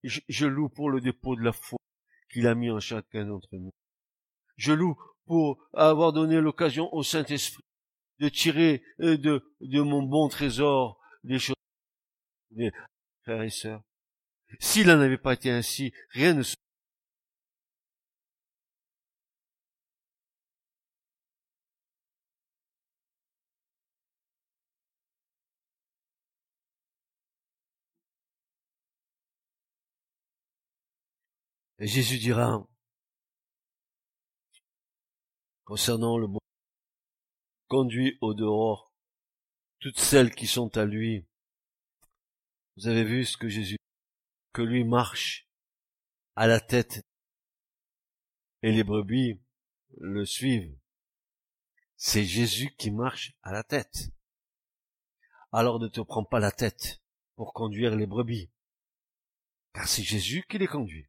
Je, 0.03 0.47
loue 0.47 0.69
pour 0.69 0.89
le 0.89 1.01
dépôt 1.01 1.35
de 1.37 1.43
la 1.43 1.53
foi 1.53 1.79
qu'il 2.33 2.47
a 2.47 2.55
mis 2.55 2.71
en 2.71 2.81
chacun 2.81 3.27
d'entre 3.27 3.49
nous. 3.53 3.73
Je 4.57 4.73
loue 4.73 4.97
pour 5.27 5.59
avoir 5.75 6.13
donné 6.13 6.41
l'occasion 6.41 6.93
au 6.95 7.03
Saint-Esprit 7.03 7.65
de 8.21 8.29
tirer 8.29 8.83
euh, 9.01 9.19
de 9.19 9.81
mon 9.81 10.03
bon 10.03 10.29
trésor 10.29 11.01
des 11.25 11.41
choses, 11.41 11.57
des 12.57 12.73
frères 13.23 13.43
et 13.43 13.51
sœurs. 13.51 13.83
S'il 14.61 14.87
n'en 14.89 15.01
avait 15.01 15.19
pas 15.19 15.35
été 15.35 15.51
ainsi, 15.51 15.93
rien 16.11 16.35
ne 16.35 16.43
se 16.43 16.57
Et 31.79 31.87
Jésus 31.87 32.19
dira, 32.19 32.67
concernant 35.65 36.17
le 36.17 36.27
bon 36.27 36.39
conduit 37.69 38.17
au 38.21 38.33
dehors 38.35 38.91
toutes 39.81 39.99
celles 39.99 40.35
qui 40.35 40.47
sont 40.47 40.75
à 40.79 40.85
lui. 40.87 41.27
Vous 42.77 42.89
avez 42.89 43.05
vu 43.05 43.25
ce 43.25 43.39
que 43.39 43.49
Jésus, 43.49 43.79
que 44.53 44.61
lui 44.61 44.85
marche 44.85 45.49
à 46.35 46.47
la 46.47 46.61
tête 46.61 47.03
et 48.63 48.71
les 48.71 48.85
brebis 48.85 49.41
le 49.97 50.27
suivent. 50.27 50.77
C'est 51.97 52.25
Jésus 52.25 52.75
qui 52.77 52.91
marche 52.91 53.33
à 53.43 53.53
la 53.53 53.63
tête. 53.63 54.11
Alors 55.53 55.81
ne 55.81 55.89
te 55.89 56.03
prends 56.03 56.25
pas 56.25 56.39
la 56.39 56.53
tête 56.53 57.01
pour 57.35 57.55
conduire 57.55 57.97
les 57.97 58.07
brebis, 58.07 58.51
car 59.73 59.89
c'est 59.89 60.03
Jésus 60.03 60.45
qui 60.47 60.59
les 60.59 60.67
conduit. 60.67 61.09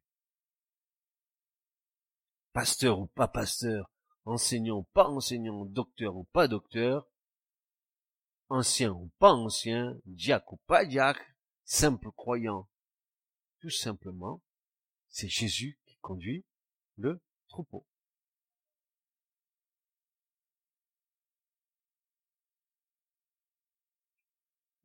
Pasteur 2.54 2.98
ou 2.98 3.06
pas 3.08 3.28
pasteur, 3.28 3.90
enseignant 4.24 4.78
ou 4.78 4.82
pas 4.84 5.06
enseignant, 5.06 5.66
docteur 5.66 6.16
ou 6.16 6.24
pas 6.24 6.48
docteur, 6.48 7.06
ancien 8.48 8.90
ou 8.90 9.10
pas 9.18 9.32
ancien, 9.32 10.00
diacre 10.06 10.54
ou 10.54 10.56
pas 10.66 10.86
diacre, 10.86 11.20
simple 11.68 12.10
croyant, 12.12 12.66
tout 13.60 13.70
simplement, 13.70 14.42
c'est 15.10 15.28
Jésus 15.28 15.78
qui 15.84 15.98
conduit 15.98 16.46
le 16.96 17.22
troupeau. 17.48 17.86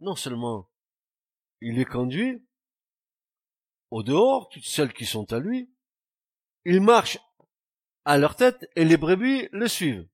Non 0.01 0.17
seulement 0.17 0.69
il 1.61 1.79
est 1.79 1.85
conduit 1.85 2.45
au 3.89 4.03
dehors, 4.03 4.49
toutes 4.49 4.65
celles 4.65 4.93
qui 4.93 5.05
sont 5.05 5.31
à 5.31 5.39
lui, 5.39 5.73
il 6.65 6.81
marche 6.81 7.17
à 8.03 8.17
leur 8.17 8.35
tête 8.35 8.69
et 8.75 8.83
les 8.83 8.97
brebis 8.97 9.47
le 9.53 9.69
suivent. 9.69 10.09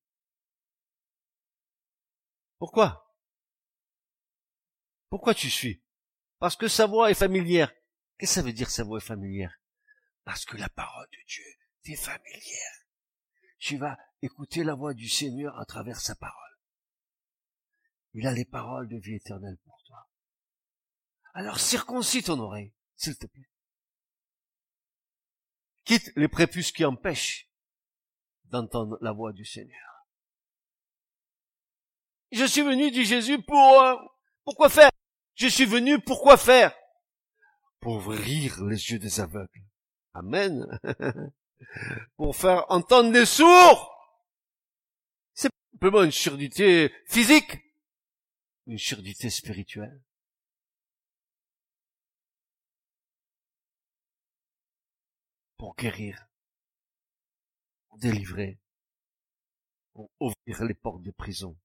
Pourquoi? 2.59 3.15
Pourquoi 5.09 5.33
tu 5.33 5.49
suis? 5.49 5.81
Parce 6.39 6.55
que 6.55 6.67
sa 6.67 6.87
voix 6.87 7.11
est 7.11 7.15
familière. 7.15 7.71
Qu'est-ce 8.17 8.31
que 8.31 8.35
ça 8.35 8.41
veut 8.41 8.53
dire 8.53 8.69
sa 8.69 8.83
voix 8.83 8.97
est 8.97 9.05
familière? 9.05 9.59
Parce 10.23 10.45
que 10.45 10.57
la 10.57 10.69
parole 10.69 11.07
de 11.11 11.27
Dieu 11.27 11.43
t'es 11.83 11.95
familière. 11.95 12.85
Tu 13.59 13.77
vas 13.77 13.97
écouter 14.21 14.63
la 14.63 14.73
voix 14.73 14.93
du 14.93 15.09
Seigneur 15.09 15.57
à 15.59 15.65
travers 15.65 15.99
sa 15.99 16.15
parole. 16.15 16.35
Il 18.13 18.25
a 18.25 18.33
les 18.33 18.45
paroles 18.45 18.87
de 18.87 18.97
vie 18.97 19.15
éternelle 19.15 19.57
pour 19.65 19.81
toi. 19.85 20.09
Alors 21.33 21.59
circoncis 21.59 22.23
ton 22.23 22.39
oreille, 22.39 22.73
s'il 22.95 23.17
te 23.17 23.27
plaît. 23.27 23.49
Quitte 25.83 26.11
les 26.15 26.27
prépuces 26.27 26.71
qui 26.71 26.85
empêchent 26.85 27.49
d'entendre 28.45 28.97
la 29.01 29.11
voix 29.11 29.31
du 29.31 29.45
Seigneur. 29.45 30.07
Je 32.31 32.45
suis 32.45 32.61
venu, 32.61 32.91
dit 32.91 33.05
Jésus, 33.05 33.41
pour... 33.41 33.81
Euh, 33.81 33.95
pourquoi 34.43 34.69
faire? 34.69 34.88
Je 35.39 35.47
suis 35.47 35.65
venu, 35.65 36.01
pourquoi 36.01 36.35
faire? 36.35 36.77
Pour 37.79 37.95
ouvrir 37.95 38.61
les 38.65 38.91
yeux 38.91 38.99
des 38.99 39.21
aveugles. 39.21 39.63
Amen. 40.13 40.67
pour 42.17 42.35
faire 42.35 42.65
entendre 42.67 43.13
les 43.13 43.25
sourds. 43.25 43.89
C'est 45.33 45.49
simplement 45.71 46.03
une 46.03 46.11
surdité 46.11 46.93
physique, 47.05 47.57
une 48.67 48.77
surdité 48.77 49.29
spirituelle. 49.29 50.03
Pour 55.55 55.73
guérir, 55.77 56.27
pour 57.87 57.97
délivrer, 57.99 58.59
pour 59.93 60.11
ouvrir 60.19 60.65
les 60.65 60.73
portes 60.73 61.03
de 61.03 61.11
prison, 61.11 61.57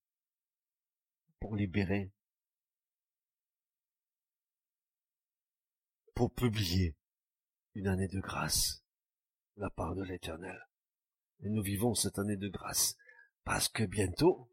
pour 1.40 1.56
libérer, 1.56 2.13
pour 6.14 6.32
publier 6.32 6.96
une 7.74 7.88
année 7.88 8.08
de 8.08 8.20
grâce 8.20 8.84
de 9.56 9.62
la 9.62 9.70
part 9.70 9.94
de 9.94 10.04
l'Éternel. 10.04 10.58
Et 11.42 11.48
nous 11.48 11.62
vivons 11.62 11.94
cette 11.94 12.18
année 12.18 12.36
de 12.36 12.48
grâce 12.48 12.96
parce 13.44 13.68
que 13.68 13.84
bientôt, 13.84 14.48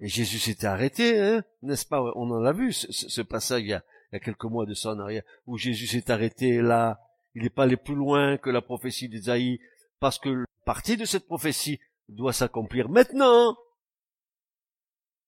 et 0.00 0.08
Jésus 0.08 0.38
s'était 0.38 0.66
arrêté, 0.66 1.18
hein, 1.20 1.44
n'est-ce 1.62 1.86
pas? 1.86 2.00
On 2.14 2.30
en 2.30 2.44
a 2.44 2.52
vu 2.52 2.72
ce, 2.72 3.20
passage 3.20 3.62
il 3.62 3.68
y, 3.68 3.74
a, 3.74 3.82
quelques 4.18 4.44
mois 4.44 4.66
de 4.66 4.74
ça 4.74 4.90
en 4.90 4.98
arrière, 4.98 5.22
où 5.46 5.58
Jésus 5.58 5.86
s'est 5.86 6.10
arrêté 6.10 6.62
là, 6.62 7.00
il 7.34 7.42
n'est 7.42 7.50
pas 7.50 7.64
allé 7.64 7.76
plus 7.76 7.94
loin 7.94 8.38
que 8.38 8.50
la 8.50 8.62
prophétie 8.62 9.08
d'Ésaïe, 9.08 9.60
parce 9.98 10.18
que 10.18 10.44
partie 10.64 10.96
de 10.96 11.04
cette 11.04 11.26
prophétie 11.26 11.80
doit 12.08 12.32
s'accomplir 12.32 12.88
maintenant. 12.88 13.56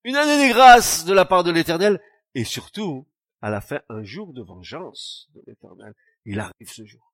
Une 0.05 0.17
année 0.17 0.49
de 0.49 0.53
grâce 0.53 1.05
de 1.05 1.13
la 1.13 1.27
part 1.27 1.45
de 1.45 1.53
l'Éternel, 1.53 2.01
et 2.35 2.45
surtout, 2.45 3.07
à 3.43 3.51
la 3.51 3.61
fin, 3.61 3.83
un 3.89 4.05
jour 4.05 4.33
de 4.33 4.41
vengeance 4.41 5.29
de 5.35 5.43
l'Éternel. 5.47 5.95
Il 6.25 6.39
arrive 6.39 6.71
ce 6.71 6.85
jour. 6.85 7.13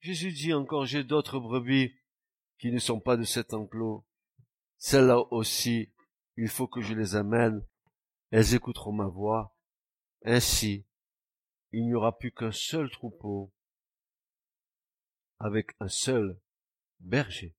Jésus 0.00 0.32
dit 0.32 0.52
encore, 0.52 0.86
j'ai 0.86 1.04
d'autres 1.04 1.38
brebis 1.38 1.94
qui 2.58 2.72
ne 2.72 2.78
sont 2.78 3.00
pas 3.00 3.16
de 3.16 3.22
cet 3.22 3.54
enclos. 3.54 4.04
Celles-là 4.78 5.20
aussi, 5.32 5.92
il 6.36 6.48
faut 6.48 6.66
que 6.66 6.80
je 6.80 6.94
les 6.94 7.14
amène. 7.14 7.64
Elles 8.30 8.54
écouteront 8.54 8.92
ma 8.92 9.06
voix. 9.06 9.56
Ainsi, 10.24 10.84
il 11.70 11.84
n'y 11.84 11.94
aura 11.94 12.16
plus 12.16 12.32
qu'un 12.32 12.52
seul 12.52 12.90
troupeau 12.90 13.52
avec 15.38 15.76
un 15.78 15.88
seul 15.88 16.40
berger. 17.00 17.57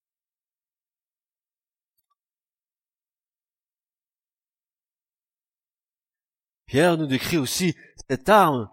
Pierre 6.70 6.98
nous 6.98 7.08
décrit 7.08 7.38
aussi 7.38 7.76
cette 8.08 8.30
arme 8.30 8.70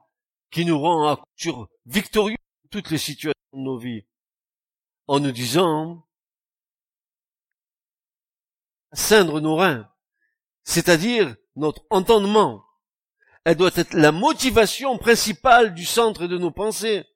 qui 0.50 0.66
nous 0.66 0.78
rend 0.78 1.08
à 1.08 1.16
couture 1.16 1.66
victorieux 1.86 2.36
dans 2.64 2.68
toutes 2.68 2.90
les 2.90 2.98
situations 2.98 3.32
de 3.54 3.58
nos 3.58 3.78
vies, 3.78 4.04
en 5.06 5.18
nous 5.18 5.32
disant 5.32 6.06
ceindre 8.92 9.40
nos 9.40 9.56
reins, 9.56 9.90
c'est-à-dire 10.62 11.36
notre 11.54 11.86
entendement. 11.88 12.66
Elle 13.44 13.56
doit 13.56 13.70
être 13.74 13.94
la 13.94 14.12
motivation 14.12 14.98
principale 14.98 15.72
du 15.72 15.86
centre 15.86 16.26
de 16.26 16.36
nos 16.36 16.50
pensées. 16.50 17.06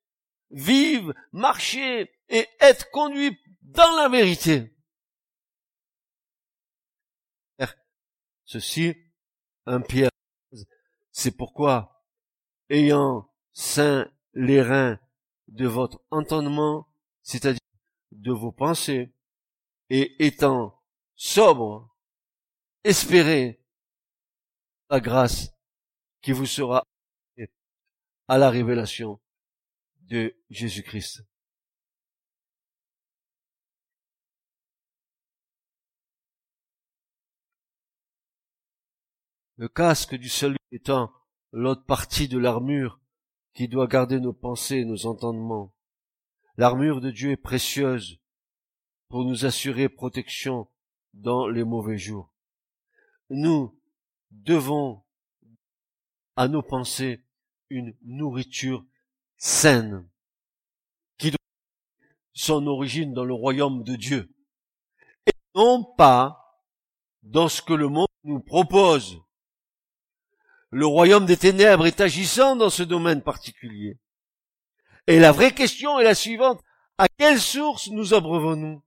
Vivre, 0.50 1.12
marcher 1.32 2.10
et 2.30 2.48
être 2.58 2.90
conduit 2.90 3.38
dans 3.60 3.96
la 3.96 4.08
vérité. 4.08 4.74
Ceci, 8.46 8.96
un 9.66 9.80
Pierre 9.80 10.10
c'est 11.20 11.36
pourquoi, 11.36 12.02
ayant 12.70 13.30
saint 13.52 14.10
les 14.32 14.62
reins 14.62 14.98
de 15.48 15.66
votre 15.66 16.02
entendement, 16.10 16.88
c'est-à-dire 17.22 17.60
de 18.12 18.32
vos 18.32 18.52
pensées, 18.52 19.12
et 19.90 20.24
étant 20.24 20.82
sobre, 21.16 21.94
espérez 22.84 23.62
la 24.88 25.00
grâce 25.00 25.50
qui 26.22 26.32
vous 26.32 26.46
sera 26.46 26.86
à 28.26 28.38
la 28.38 28.48
révélation 28.48 29.20
de 29.98 30.34
Jésus-Christ. 30.48 31.22
Le 39.60 39.68
casque 39.68 40.14
du 40.14 40.30
salut 40.30 40.56
étant 40.72 41.12
l'autre 41.52 41.84
partie 41.84 42.28
de 42.28 42.38
l'armure 42.38 42.98
qui 43.52 43.68
doit 43.68 43.88
garder 43.88 44.18
nos 44.18 44.32
pensées 44.32 44.76
et 44.76 44.84
nos 44.86 45.04
entendements. 45.04 45.74
L'armure 46.56 47.02
de 47.02 47.10
Dieu 47.10 47.32
est 47.32 47.36
précieuse 47.36 48.20
pour 49.10 49.22
nous 49.26 49.44
assurer 49.44 49.90
protection 49.90 50.66
dans 51.12 51.46
les 51.46 51.62
mauvais 51.62 51.98
jours. 51.98 52.32
Nous 53.28 53.78
devons 54.30 55.02
à 56.36 56.48
nos 56.48 56.62
pensées 56.62 57.22
une 57.68 57.94
nourriture 58.00 58.86
saine 59.36 60.08
qui 61.18 61.32
doit 61.32 61.36
son 62.32 62.66
origine 62.66 63.12
dans 63.12 63.26
le 63.26 63.34
royaume 63.34 63.84
de 63.84 63.96
Dieu 63.96 64.34
et 65.26 65.32
non 65.54 65.84
pas 65.84 66.64
dans 67.22 67.50
ce 67.50 67.60
que 67.60 67.74
le 67.74 67.88
monde 67.88 68.08
nous 68.24 68.40
propose 68.40 69.20
le 70.70 70.86
royaume 70.86 71.26
des 71.26 71.36
ténèbres 71.36 71.86
est 71.86 72.00
agissant 72.00 72.56
dans 72.56 72.70
ce 72.70 72.82
domaine 72.82 73.22
particulier. 73.22 73.98
Et 75.06 75.18
la 75.18 75.32
vraie 75.32 75.52
question 75.52 75.98
est 75.98 76.04
la 76.04 76.14
suivante. 76.14 76.62
À 76.98 77.08
quelle 77.08 77.40
source 77.40 77.88
nous 77.88 78.14
abreuvons-nous? 78.14 78.82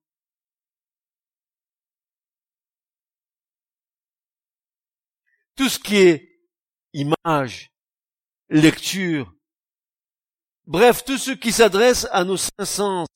Tout 5.56 5.70
ce 5.70 5.80
qui 5.80 5.98
est 5.98 6.40
image, 6.94 7.72
lecture, 8.50 9.34
bref, 10.66 11.04
tout 11.04 11.18
ce 11.18 11.32
qui 11.32 11.52
s'adresse 11.52 12.08
à 12.12 12.24
nos 12.24 12.38
cinq 12.38 12.66
sens, 12.66 13.08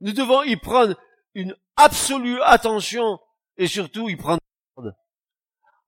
nous 0.00 0.12
devons 0.12 0.42
y 0.42 0.56
prendre 0.56 0.98
une 1.34 1.56
absolue 1.76 2.40
attention 2.42 3.20
et 3.56 3.66
surtout 3.66 4.08
y 4.08 4.16
prendre 4.16 4.40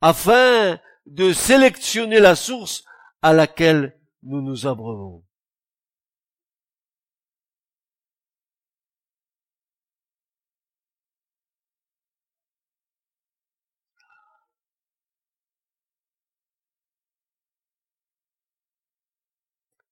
afin 0.00 0.78
de 1.09 1.33
sélectionner 1.33 2.21
la 2.21 2.37
source 2.37 2.85
à 3.23 3.33
laquelle 3.33 3.99
nous 4.23 4.42
nous 4.42 4.66
abreuvons. 4.66 5.25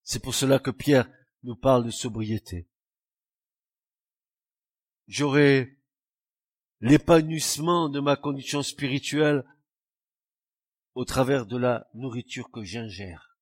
C'est 0.03 0.23
pour 0.23 0.35
cela 0.35 0.59
que 0.59 0.71
Pierre 0.71 1.11
nous 1.43 1.57
parle 1.57 1.85
de 1.85 1.91
sobriété. 1.91 2.69
J'aurai 5.09 5.79
l'épanouissement 6.81 7.89
de 7.89 8.01
ma 8.01 8.17
condition 8.17 8.63
spirituelle 8.63 9.45
au 10.97 11.05
travers 11.05 11.45
de 11.45 11.59
la 11.59 11.87
nourriture 11.93 12.51
que 12.51 12.65
j'ingère. 12.65 13.39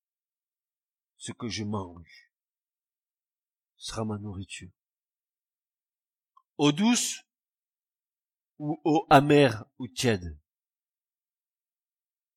Ce 1.15 1.31
que 1.31 1.47
je 1.47 1.63
mange 1.63 2.29
sera 3.77 4.03
ma 4.03 4.17
nourriture. 4.17 4.71
Eau 6.57 6.73
douce 6.73 7.23
ou 8.59 8.81
eau 8.83 9.07
amère 9.09 9.63
ou 9.79 9.87
tiède. 9.87 10.37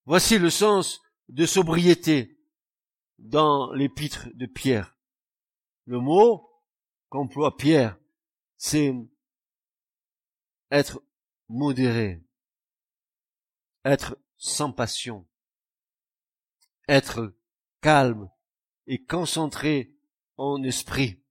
Voici 0.05 0.39
le 0.39 0.51
sens 0.51 1.03
de 1.29 1.47
sobriété 1.47 2.41
dans 3.19 3.73
l'épître 3.73 4.29
de 4.35 4.47
Pierre. 4.47 4.97
Le 5.85 5.99
mot 5.99 6.49
qu'emploie 7.09 7.57
Pierre, 7.57 7.99
c'est 8.57 8.95
être 10.71 11.03
modéré, 11.49 12.25
être 13.85 14.17
sans 14.39 14.73
passion, 14.73 15.27
être 16.89 17.37
calme 17.81 18.31
et 18.87 19.05
concentré 19.05 19.95
en 20.37 20.63
esprit, 20.63 21.23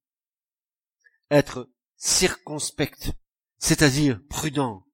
être 1.31 1.69
circonspect, 1.95 3.13
c'est-à-dire 3.57 4.21
prudent. 4.29 4.85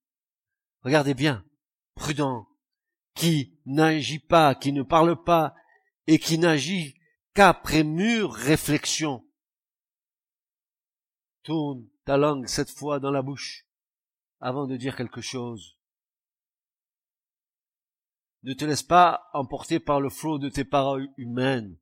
Regardez 0.82 1.14
bien, 1.14 1.45
prudent, 1.95 2.47
qui 3.16 3.59
n'agit 3.66 4.20
pas, 4.20 4.55
qui 4.55 4.72
ne 4.72 4.84
parle 4.84 5.24
pas 5.24 5.55
et 6.07 6.20
qui 6.20 6.38
n'agit 6.38 6.95
qu'après 7.34 7.84
mûre 7.84 8.32
réflexion. 8.34 9.26
Tourne 11.43 11.88
ta 12.05 12.18
langue 12.18 12.47
cette 12.47 12.72
fois 12.72 12.99
dans 12.99 13.11
la 13.11 13.22
bouche 13.22 13.66
avant 14.39 14.68
de 14.68 14.78
dire 14.78 14.95
quelque 14.95 15.22
chose. 15.22 15.78
Ne 18.43 18.53
te 18.53 18.65
laisse 18.65 18.83
pas 18.83 19.29
emporter 19.33 19.79
par 19.79 20.01
le 20.01 20.09
flot 20.09 20.37
de 20.37 20.49
tes 20.49 20.65
paroles 20.65 21.09
humaines. 21.17 21.77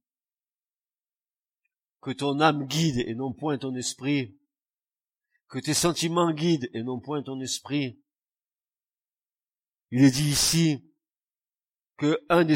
Que 2.02 2.12
ton 2.12 2.40
âme 2.40 2.66
guide 2.66 3.00
et 3.00 3.16
non 3.16 3.34
point 3.34 3.58
ton 3.58 3.76
esprit. 3.76 4.40
Que 5.48 5.60
tes 5.60 5.74
sentiments 5.74 6.32
guident 6.32 6.70
et 6.74 6.84
non 6.84 7.00
point 7.00 7.24
ton 7.24 7.40
esprit. 7.42 8.02
Il 9.92 10.04
est 10.04 10.12
dit 10.12 10.30
ici 10.30 10.92
que 11.98 12.20
un 12.30 12.46
des, 12.46 12.56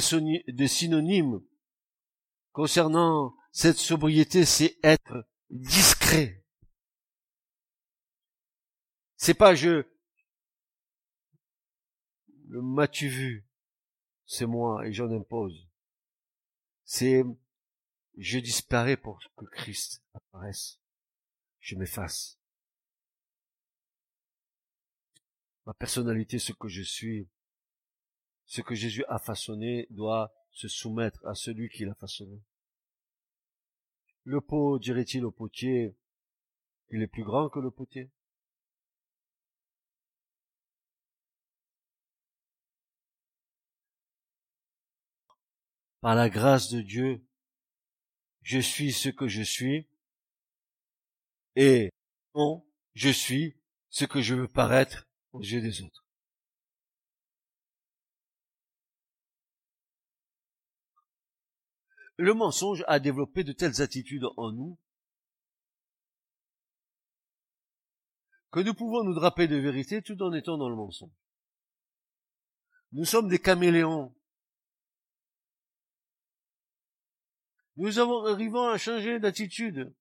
synonymes 0.68 1.42
concernant 2.52 3.36
cette 3.52 3.78
sobriété, 3.78 4.46
c'est 4.46 4.78
être 4.84 5.28
discret. 5.50 6.44
C'est 9.18 9.34
pas 9.34 9.54
je, 9.54 9.86
le 12.48 12.62
m'as-tu 12.62 13.08
vu? 13.08 13.46
C'est 14.26 14.46
moi 14.46 14.88
et 14.88 14.94
j'en 14.94 15.12
impose. 15.12 15.68
C'est 16.84 17.24
je 18.18 18.40
disparais 18.40 18.98
pour 18.98 19.20
que 19.36 19.46
Christ 19.46 20.02
apparaisse. 20.14 20.80
Je 21.60 21.76
m'efface. 21.76 22.40
Ma 25.66 25.74
personnalité, 25.74 26.40
ce 26.40 26.54
que 26.54 26.68
je 26.68 26.84
suis, 26.84 27.28
ce 28.46 28.62
que 28.62 28.76
Jésus 28.76 29.04
a 29.10 29.20
façonné 29.20 29.88
doit 29.90 30.34
se 30.52 30.68
soumettre 30.68 31.26
à 31.26 31.34
celui 31.34 31.70
qui 31.70 31.86
l'a 31.86 31.96
façonné. 31.96 32.40
Le 34.24 34.42
pot 34.42 34.80
dirait-il 34.80 35.26
au 35.26 35.32
potier, 35.32 35.96
il 36.90 37.02
est 37.02 37.08
plus 37.08 37.24
grand 37.24 37.50
que 37.50 37.60
le 37.60 37.72
potier. 37.72 38.12
Par 46.06 46.14
la 46.14 46.30
grâce 46.30 46.70
de 46.70 46.82
Dieu, 46.82 47.26
je 48.44 48.60
suis 48.60 48.94
ce 48.94 49.10
que 49.10 49.28
je 49.28 49.42
suis, 49.42 49.90
et 51.56 51.90
non, 52.36 52.64
je 52.94 53.10
suis 53.10 53.58
ce 53.90 54.06
que 54.06 54.22
je 54.22 54.36
veux 54.36 54.48
paraître 54.48 55.08
aux 55.32 55.42
yeux 55.42 55.62
des 55.62 55.82
autres. 55.82 56.06
Le 62.18 62.36
mensonge 62.36 62.84
a 62.88 63.00
développé 63.00 63.44
de 63.44 63.52
telles 63.52 63.82
attitudes 63.82 64.28
en 64.38 64.52
nous 64.52 64.78
que 68.52 68.60
nous 68.60 68.76
pouvons 68.76 69.04
nous 69.04 69.16
draper 69.16 69.48
de 69.48 69.56
vérité 69.56 70.04
tout 70.04 70.22
en 70.22 70.34
étant 70.34 70.60
dans 70.60 70.70
le 70.70 70.76
mensonge. 70.76 71.18
Nous 72.92 73.06
sommes 73.06 73.28
des 73.28 73.40
caméléons 73.40 74.16
Nous 77.78 78.00
avons, 78.00 78.26
arrivons 78.26 78.68
à 78.70 78.78
changer 78.78 79.20
d'attitude. 79.20 79.94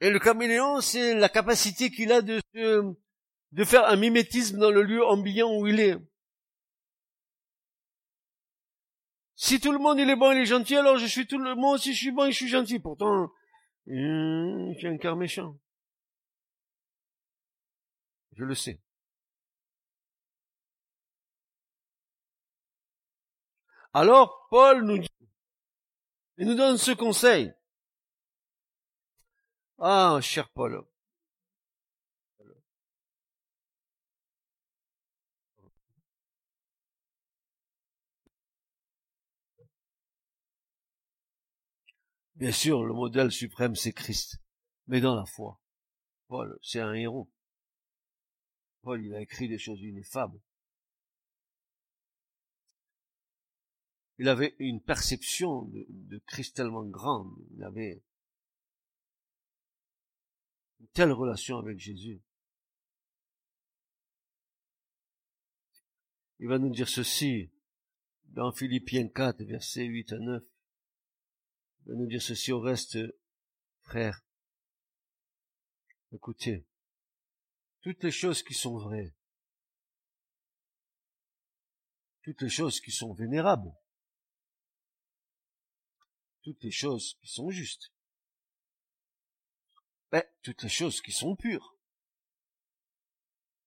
Et 0.00 0.10
le 0.10 0.18
caméléon, 0.18 0.80
c'est 0.80 1.14
la 1.14 1.28
capacité 1.28 1.90
qu'il 1.90 2.12
a 2.12 2.20
de, 2.22 2.40
de 3.52 3.64
faire 3.64 3.86
un 3.86 3.96
mimétisme 3.96 4.58
dans 4.58 4.70
le 4.70 4.82
lieu 4.82 5.04
ambiant 5.04 5.58
où 5.58 5.66
il 5.66 5.80
est. 5.80 5.96
Si 9.34 9.60
tout 9.60 9.72
le 9.72 9.78
monde 9.78 9.98
il 9.98 10.08
est 10.08 10.16
bon, 10.16 10.32
il 10.32 10.38
est 10.38 10.46
gentil, 10.46 10.76
alors 10.76 10.96
je 10.98 11.06
suis 11.06 11.26
tout 11.26 11.38
le 11.38 11.54
monde, 11.54 11.78
si 11.78 11.92
je 11.92 11.98
suis 11.98 12.10
bon 12.10 12.26
je 12.26 12.36
suis 12.36 12.48
gentil. 12.48 12.78
Pourtant, 12.78 13.30
j'ai 13.86 14.88
un 14.88 14.96
cœur 14.98 15.16
méchant. 15.16 15.58
Je 18.32 18.44
le 18.44 18.54
sais. 18.54 18.80
Alors, 23.96 24.46
Paul 24.50 24.84
nous 24.84 24.98
dit, 24.98 25.08
il 26.36 26.46
nous 26.46 26.54
donne 26.54 26.76
ce 26.76 26.90
conseil. 26.92 27.50
Ah, 29.78 30.18
cher 30.20 30.50
Paul. 30.50 30.84
Bien 42.34 42.52
sûr, 42.52 42.84
le 42.84 42.92
modèle 42.92 43.32
suprême, 43.32 43.76
c'est 43.76 43.94
Christ, 43.94 44.42
mais 44.88 45.00
dans 45.00 45.14
la 45.14 45.24
foi. 45.24 45.58
Paul, 46.28 46.58
c'est 46.60 46.80
un 46.80 46.92
héros. 46.92 47.30
Paul, 48.82 49.02
il 49.02 49.14
a 49.14 49.22
écrit 49.22 49.48
des 49.48 49.58
choses 49.58 49.80
ineffables. 49.80 50.38
Il 54.18 54.28
avait 54.28 54.56
une 54.58 54.80
perception 54.80 55.62
de, 55.62 55.86
de 55.88 56.18
Christ 56.26 56.56
tellement 56.56 56.84
grande, 56.84 57.34
il 57.54 57.62
avait 57.62 58.02
une 60.80 60.88
telle 60.88 61.12
relation 61.12 61.58
avec 61.58 61.78
Jésus. 61.78 62.22
Il 66.38 66.48
va 66.48 66.58
nous 66.58 66.70
dire 66.70 66.88
ceci 66.88 67.50
dans 68.26 68.52
Philippiens 68.52 69.08
4, 69.08 69.42
versets 69.44 69.84
8 69.84 70.12
à 70.12 70.18
9. 70.18 70.42
Il 71.80 71.92
va 71.92 71.94
nous 71.94 72.06
dire 72.06 72.20
ceci 72.20 72.52
au 72.52 72.60
reste, 72.60 72.98
frère. 73.80 74.22
Écoutez, 76.12 76.66
toutes 77.80 78.02
les 78.02 78.10
choses 78.10 78.42
qui 78.42 78.54
sont 78.54 78.78
vraies, 78.78 79.14
toutes 82.22 82.42
les 82.42 82.48
choses 82.48 82.80
qui 82.80 82.90
sont 82.90 83.14
vénérables, 83.14 83.72
toutes 86.46 86.62
les 86.62 86.70
choses 86.70 87.18
qui 87.20 87.26
sont 87.26 87.50
justes. 87.50 87.92
Ben, 90.12 90.22
toutes 90.44 90.62
les 90.62 90.68
choses 90.68 91.00
qui 91.00 91.10
sont 91.10 91.34
pures. 91.34 91.76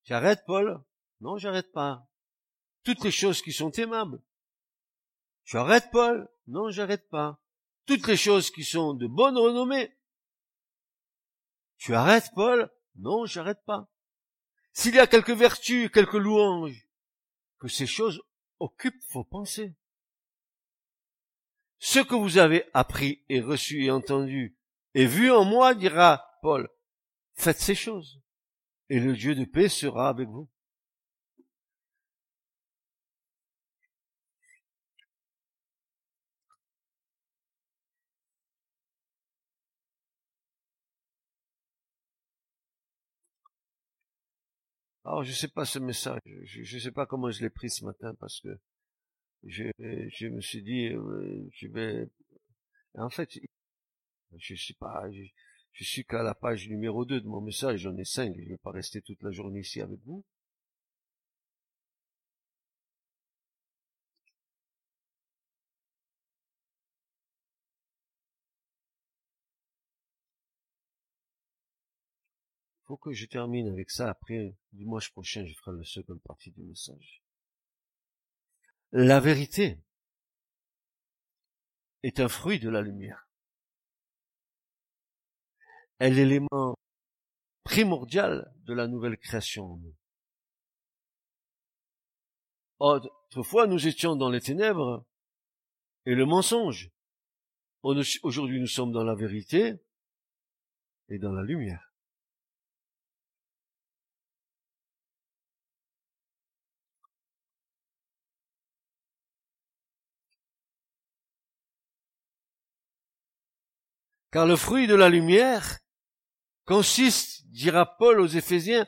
J'arrête, 0.05 0.45
Paul? 0.45 0.81
Non, 1.19 1.37
j'arrête 1.37 1.73
pas. 1.73 2.07
Toutes 2.85 3.03
les 3.03 3.11
choses 3.11 3.41
qui 3.41 3.51
sont 3.51 3.69
aimables. 3.71 4.23
J'arrête, 5.43 5.91
Paul? 5.91 6.29
Non, 6.47 6.71
j'arrête 6.71 7.09
pas. 7.09 7.41
Toutes 7.85 8.07
les 8.07 8.15
choses 8.15 8.49
qui 8.49 8.63
sont 8.63 8.93
de 8.93 9.07
bonne 9.07 9.37
renommée. 9.37 9.93
Tu 11.75 11.93
arrêtes, 11.93 12.31
Paul? 12.33 12.71
Non, 12.95 13.25
j'arrête 13.25 13.61
pas. 13.65 13.91
S'il 14.71 14.95
y 14.95 14.99
a 14.99 15.07
quelques 15.07 15.31
vertus, 15.31 15.91
quelques 15.91 16.13
louanges, 16.13 16.87
que 17.57 17.67
ces 17.67 17.87
choses 17.87 18.21
occupent 18.59 19.03
vos 19.09 19.25
pensées. 19.25 19.75
Ce 21.79 21.99
que 21.99 22.15
vous 22.15 22.37
avez 22.37 22.65
appris 22.73 23.23
et 23.29 23.41
reçu 23.41 23.85
et 23.85 23.91
entendu 23.91 24.57
et 24.95 25.05
vu 25.05 25.31
en 25.31 25.45
moi, 25.45 25.75
dira 25.75 26.39
Paul, 26.41 26.67
faites 27.35 27.59
ces 27.59 27.75
choses, 27.75 28.21
et 28.89 28.99
le 28.99 29.15
Dieu 29.15 29.35
de 29.35 29.45
paix 29.45 29.69
sera 29.69 30.09
avec 30.09 30.27
vous. 30.29 30.49
Alors, 45.05 45.23
je 45.23 45.31
sais 45.31 45.47
pas 45.47 45.65
ce 45.65 45.79
message, 45.79 46.19
je 46.43 46.75
ne 46.75 46.81
sais 46.81 46.91
pas 46.91 47.05
comment 47.05 47.31
je 47.31 47.41
l'ai 47.41 47.49
pris 47.49 47.69
ce 47.69 47.83
matin 47.83 48.13
parce 48.19 48.41
que 48.41 48.49
je, 49.43 49.63
je 49.79 50.27
me 50.27 50.41
suis 50.41 50.61
dit, 50.63 50.87
euh, 50.87 51.47
je 51.53 51.67
vais, 51.67 52.07
en 52.95 53.09
fait, 53.09 53.39
je 54.37 54.55
sais 54.55 54.73
pas, 54.73 55.09
je, 55.11 55.83
suis 55.83 56.05
qu'à 56.05 56.23
la 56.23 56.35
page 56.35 56.67
numéro 56.69 57.05
2 57.05 57.21
de 57.21 57.27
mon 57.27 57.41
message, 57.41 57.81
j'en 57.81 57.97
ai 57.97 58.05
cinq, 58.05 58.35
je 58.37 58.49
vais 58.49 58.57
pas 58.57 58.71
rester 58.71 59.01
toute 59.01 59.21
la 59.23 59.31
journée 59.31 59.61
ici 59.61 59.81
avec 59.81 59.99
vous. 60.05 60.23
Faut 72.87 72.97
que 72.97 73.13
je 73.13 73.25
termine 73.25 73.69
avec 73.69 73.89
ça. 73.89 74.09
Après, 74.09 74.55
dimanche 74.73 75.11
prochain, 75.11 75.45
je 75.45 75.53
ferai 75.53 75.77
la 75.77 75.83
seconde 75.85 76.21
partie 76.23 76.51
du 76.51 76.63
message. 76.63 77.21
La 78.91 79.19
vérité 79.19 79.79
est 82.03 82.19
un 82.19 82.29
fruit 82.29 82.59
de 82.59 82.69
la 82.69 82.81
lumière. 82.81 83.27
Elle 85.99 86.13
est 86.13 86.25
l'élément 86.25 86.75
primordial 87.63 88.51
de 88.63 88.73
la 88.73 88.87
nouvelle 88.87 89.17
création. 89.17 89.81
Autrefois, 92.79 93.67
nous 93.67 93.87
étions 93.87 94.15
dans 94.15 94.29
les 94.29 94.39
ténèbres 94.39 95.05
et 96.05 96.15
le 96.15 96.25
mensonge. 96.25 96.89
Aujourd'hui, 97.83 98.59
nous 98.59 98.67
sommes 98.67 98.91
dans 98.91 99.03
la 99.03 99.15
vérité 99.15 99.73
et 101.09 101.19
dans 101.19 101.33
la 101.33 101.43
lumière. 101.43 101.88
Car 114.31 114.45
le 114.45 114.55
fruit 114.55 114.87
de 114.87 114.95
la 114.95 115.09
lumière 115.09 115.79
consiste, 116.65 117.47
dira 117.47 117.97
Paul 117.97 118.19
aux 118.19 118.27
Éphésiens, 118.27 118.85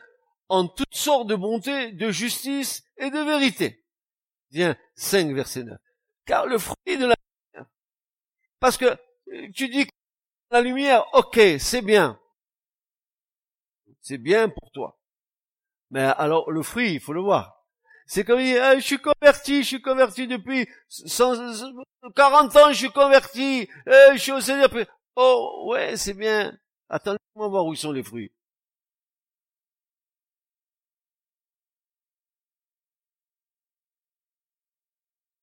en 0.50 0.68
toutes 0.68 0.94
sortes 0.94 1.28
de 1.28 1.36
bonté, 1.36 1.94
de 1.94 2.12
justice 2.12 2.84
et 2.98 3.10
de 3.10 3.20
vérité. 3.20 3.84
Viens, 4.52 4.76
5 4.96 5.34
verset 5.34 5.64
9. 5.64 5.80
Car 6.26 6.46
le 6.46 6.60
fruit 6.60 6.98
de 6.98 7.06
la 7.06 7.16
lumière, 7.16 7.70
parce 8.60 8.78
que 8.78 8.98
tu 9.56 9.70
dis 9.70 9.86
que 9.86 9.92
la 10.52 10.62
lumière, 10.62 11.06
ok, 11.14 11.40
c'est 11.60 11.82
bien. 11.82 12.20
C'est 14.02 14.18
bien 14.18 14.50
pour 14.50 14.70
toi. 14.72 15.00
Mais 15.90 16.02
alors, 16.02 16.52
le 16.52 16.64
fruit, 16.64 16.94
il 16.94 17.00
faut 17.00 17.14
le 17.14 17.22
voir. 17.22 17.66
C'est 18.06 18.26
comme 18.26 18.40
dire, 18.40 18.64
eh, 18.72 18.80
je 18.80 18.86
suis 18.86 19.00
converti, 19.00 19.64
je 19.64 19.68
suis 19.68 19.82
converti 19.82 20.28
depuis 20.28 20.68
40 22.16 22.56
ans, 22.58 22.72
je 22.72 22.78
suis 22.78 22.92
converti, 22.92 23.70
eh, 23.88 24.10
je 24.14 24.18
suis 24.18 24.32
au 24.32 24.42
Seigneur. 24.42 24.70
Oh, 25.16 25.68
ouais, 25.70 25.98
c'est 25.98 26.14
bien. 26.14 26.58
Attendez-moi 26.90 27.48
voir 27.48 27.66
où 27.66 27.76
sont 27.76 27.92
les 27.92 28.04
fruits. 28.04 28.32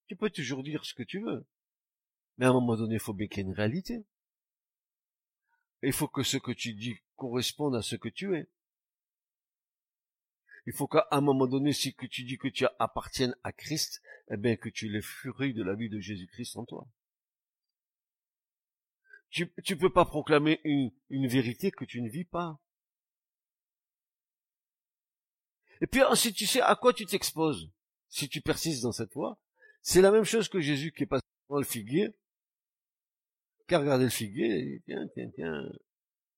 Tu 0.07 0.17
peux 0.17 0.31
toujours 0.31 0.63
dire 0.63 0.85
ce 0.85 0.95
que 0.95 1.03
tu 1.03 1.21
veux. 1.21 1.47
Mais 2.39 2.47
à 2.47 2.51
un 2.51 2.53
moment 2.55 2.77
donné, 2.77 2.95
il 2.95 3.01
faut 3.01 3.13
bien 3.13 3.27
qu'il 3.29 3.39
y 3.39 3.41
ait 3.41 3.49
une 3.49 3.55
réalité. 3.55 4.05
Il 5.83 5.93
faut 5.93 6.09
que 6.09 6.23
ce 6.23 6.39
que 6.39 6.53
tu 6.53 6.75
dis 6.75 6.97
corresponde 7.17 7.77
à 7.77 7.83
ce 7.83 7.97
que 7.97 8.09
tu 8.09 8.35
es. 8.37 8.49
Il 10.67 10.73
faut 10.73 10.87
qu'à 10.87 11.07
un 11.11 11.21
moment 11.21 11.47
donné, 11.47 11.73
si 11.73 11.95
que 11.95 12.07
tu 12.07 12.25
dis 12.25 12.37
que 12.37 12.49
tu 12.49 12.67
appartiennes 12.79 13.35
à 13.43 13.53
Christ, 13.53 14.03
eh 14.31 14.37
bien 14.37 14.57
que 14.57 14.69
tu 14.69 14.89
les 14.89 15.03
fruits 15.03 15.55
de 15.55 15.63
la 15.63 15.75
vie 15.75 15.89
de 15.89 15.99
Jésus-Christ 16.01 16.57
en 16.57 16.65
toi. 16.65 16.87
Tu 19.31 19.45
ne 19.45 19.75
peux 19.75 19.93
pas 19.93 20.05
proclamer 20.05 20.61
une, 20.65 21.29
vérité 21.29 21.71
que 21.71 21.85
tu 21.85 22.01
ne 22.01 22.09
vis 22.09 22.25
pas. 22.25 22.59
Et 25.81 25.87
puis 25.87 26.01
si 26.15 26.33
tu 26.33 26.47
sais 26.47 26.61
à 26.61 26.75
quoi 26.75 26.93
tu 26.93 27.07
t'exposes, 27.07 27.71
si 28.09 28.29
tu 28.29 28.41
persistes 28.41 28.83
dans 28.83 28.93
cette 28.93 29.13
voie, 29.13 29.39
c'est 29.83 30.01
la 30.01 30.11
même 30.11 30.25
chose 30.25 30.49
que 30.49 30.61
Jésus 30.61 30.93
qui 30.93 31.05
est 31.05 31.07
passé 31.07 31.25
dans 31.49 31.59
le 31.59 31.65
figuier, 31.65 32.11
qui 33.69 33.75
a 33.75 33.79
regardé 33.79 34.05
le 34.05 34.11
figuier, 34.11 34.83
tiens, 34.87 35.07
tiens, 35.15 35.31
tiens, 35.35 35.71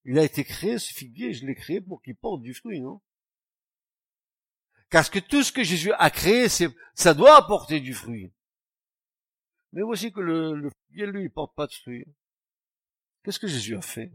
il 0.05 0.18
a 0.18 0.24
été 0.24 0.45
créé 0.45 0.78
ce 0.78 0.93
figuier, 0.93 1.32
je 1.32 1.47
l'ai 1.47 1.55
créé 1.55 1.80
pour 1.80 2.03
qu'il 2.03 2.16
porte 2.16 2.43
du 2.43 2.55
fruit, 2.55 2.80
non? 2.80 3.01
Parce 4.91 5.09
que 5.09 5.20
tout 5.20 5.45
ce 5.45 5.53
que 5.53 5.62
Jésus 5.62 5.93
a 5.93 6.11
créé, 6.11 6.49
ça 6.49 7.14
doit 7.14 7.36
apporter 7.36 7.80
du 7.80 7.95
fruit. 7.95 8.32
Mais 9.72 9.82
voici 9.82 10.12
que 10.12 10.20
le, 10.20 10.55
le 10.55 10.70
figuier, 10.88 11.07
lui, 11.07 11.24
il 11.24 11.30
porte 11.30 11.55
pas 11.55 11.68
de 11.68 11.72
fruit. 11.72 12.05
Qu'est-ce 13.23 13.39
que 13.39 13.49
Jésus 13.49 13.77
a 13.77 13.83
fait? 13.83 14.11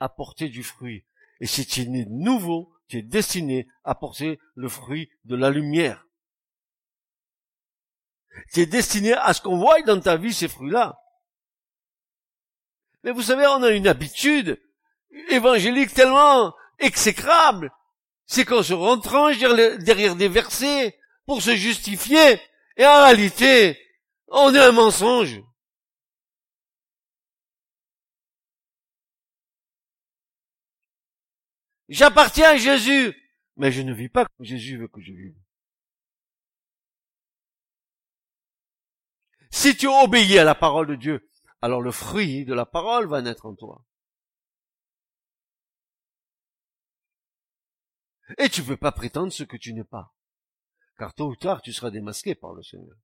Apporter 0.00 0.48
du 0.48 0.62
fruit. 0.62 1.04
Et 1.40 1.46
si 1.46 1.66
tu 1.66 1.82
es 1.82 1.86
né 1.86 2.06
nouveau, 2.08 2.74
tu 2.88 2.98
es 2.98 3.02
destiné 3.02 3.68
à 3.84 3.94
porter 3.94 4.38
le 4.54 4.68
fruit 4.68 5.10
de 5.24 5.36
la 5.36 5.50
lumière. 5.50 6.06
Tu 8.52 8.60
es 8.60 8.66
destiné 8.66 9.12
à 9.12 9.32
ce 9.32 9.40
qu'on 9.40 9.58
voie 9.58 9.80
dans 9.82 10.00
ta 10.00 10.16
vie 10.16 10.34
ces 10.34 10.48
fruits-là. 10.48 10.98
Mais 13.04 13.12
vous 13.12 13.22
savez, 13.22 13.46
on 13.46 13.62
a 13.62 13.70
une 13.70 13.86
habitude 13.86 14.60
évangélique 15.30 15.94
tellement 15.94 16.54
exécrable. 16.78 17.70
C'est 18.26 18.44
qu'on 18.44 18.62
se 18.62 18.72
retranche 18.72 19.38
derrière 19.38 20.16
des 20.16 20.28
versets 20.28 20.98
pour 21.26 21.42
se 21.42 21.54
justifier. 21.54 22.40
Et 22.76 22.86
en 22.86 23.04
réalité, 23.04 23.78
on 24.34 24.52
est 24.52 24.58
un 24.58 24.72
mensonge. 24.72 25.40
J'appartiens 31.88 32.50
à 32.50 32.56
Jésus, 32.56 33.14
mais 33.56 33.70
je 33.70 33.82
ne 33.82 33.94
vis 33.94 34.08
pas 34.08 34.24
comme 34.24 34.44
Jésus 34.44 34.76
veut 34.76 34.88
que 34.88 35.00
je 35.00 35.12
vive. 35.12 35.36
Si 39.50 39.76
tu 39.76 39.86
obéis 39.86 40.38
à 40.38 40.44
la 40.44 40.56
parole 40.56 40.88
de 40.88 40.96
Dieu, 40.96 41.30
alors 41.62 41.80
le 41.80 41.92
fruit 41.92 42.44
de 42.44 42.54
la 42.54 42.66
parole 42.66 43.06
va 43.06 43.22
naître 43.22 43.46
en 43.46 43.54
toi. 43.54 43.84
Et 48.38 48.48
tu 48.48 48.62
ne 48.62 48.66
peux 48.66 48.76
pas 48.76 48.90
prétendre 48.90 49.32
ce 49.32 49.44
que 49.44 49.56
tu 49.56 49.72
n'es 49.74 49.84
pas. 49.84 50.12
Car 50.98 51.14
tôt 51.14 51.28
ou 51.28 51.36
tard, 51.36 51.62
tu 51.62 51.72
seras 51.72 51.90
démasqué 51.90 52.34
par 52.34 52.52
le 52.52 52.62
Seigneur. 52.62 52.96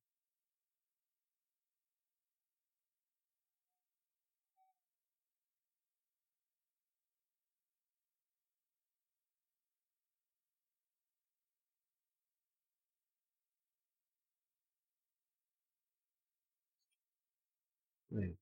Oui. 18.11 18.37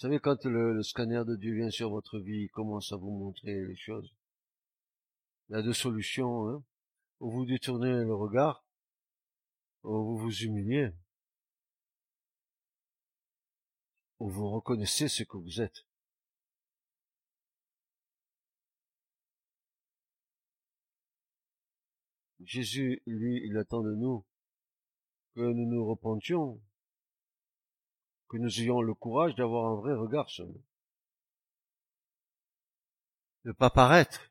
Vous 0.00 0.06
savez, 0.06 0.18
quand 0.18 0.44
le, 0.44 0.82
scanner 0.82 1.22
de 1.26 1.36
Dieu 1.36 1.54
vient 1.54 1.70
sur 1.70 1.90
votre 1.90 2.18
vie, 2.18 2.44
il 2.44 2.50
commence 2.50 2.92
à 2.92 2.96
vous 2.96 3.10
montrer 3.10 3.64
les 3.66 3.76
choses. 3.76 4.14
Il 5.48 5.56
y 5.56 5.58
a 5.58 5.62
deux 5.62 5.72
solutions, 5.72 6.48
hein. 6.48 6.64
Ou 7.20 7.30
vous 7.30 7.44
détournez 7.44 7.92
le 8.04 8.14
regard, 8.14 8.64
ou 9.82 9.92
vous 9.92 10.18
vous 10.18 10.42
humiliez, 10.42 10.90
ou 14.20 14.28
vous 14.30 14.48
reconnaissez 14.50 15.08
ce 15.08 15.22
que 15.24 15.36
vous 15.36 15.60
êtes. 15.60 15.86
Jésus, 22.40 23.02
lui, 23.06 23.42
il 23.44 23.56
attend 23.58 23.82
de 23.82 23.94
nous 23.94 24.24
que 25.34 25.40
nous 25.40 25.66
nous 25.66 25.84
repentions, 25.86 26.60
que 28.30 28.36
nous 28.36 28.60
ayons 28.60 28.80
le 28.80 28.94
courage 28.94 29.34
d'avoir 29.34 29.72
un 29.72 29.74
vrai 29.74 29.92
regard 29.92 30.30
sur 30.30 30.46
nous. 30.46 30.64
De 33.44 33.50
pas 33.50 33.70
paraître, 33.70 34.30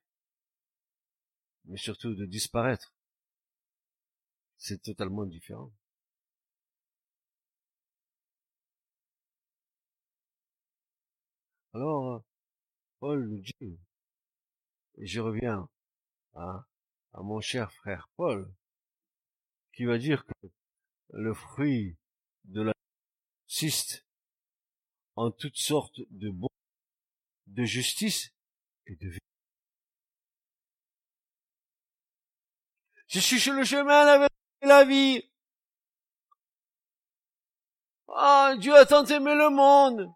mais 1.66 1.76
surtout 1.76 2.16
de 2.16 2.26
disparaître. 2.26 2.93
C'est 4.58 4.82
totalement 4.82 5.26
différent. 5.26 5.74
Alors, 11.74 12.24
Paul 13.00 13.28
nous 13.28 13.41
dit, 13.41 13.80
et 14.97 15.08
je 15.08 15.20
reviens 15.20 15.70
à, 16.36 16.66
à 17.12 17.22
mon 17.22 17.41
cher 17.41 17.74
frère 17.74 18.08
Paul, 18.16 18.50
qui 19.74 19.84
va 19.84 19.97
dire 19.97 20.26
que 20.26 20.47
le 21.10 21.34
fruit 21.34 21.97
de 22.45 22.62
la 22.62 22.78
en 25.16 25.32
toutes 25.32 25.58
sortes 25.58 26.00
de 26.12 26.30
bon, 26.30 26.50
de 27.47 27.64
justice 27.64 28.32
et 28.86 28.95
de 28.95 29.10
vie. 29.10 29.20
Je 33.08 33.20
suis 33.20 33.39
sur 33.39 33.54
le 33.54 33.64
chemin 33.64 34.06
avec 34.06 34.30
la 34.62 34.86
vie. 34.86 35.24
Ah, 38.08 38.56
Dieu 38.60 38.76
a 38.76 38.86
tant 38.86 39.06
aimé 39.06 39.34
le 39.36 39.50
monde. 39.50 40.14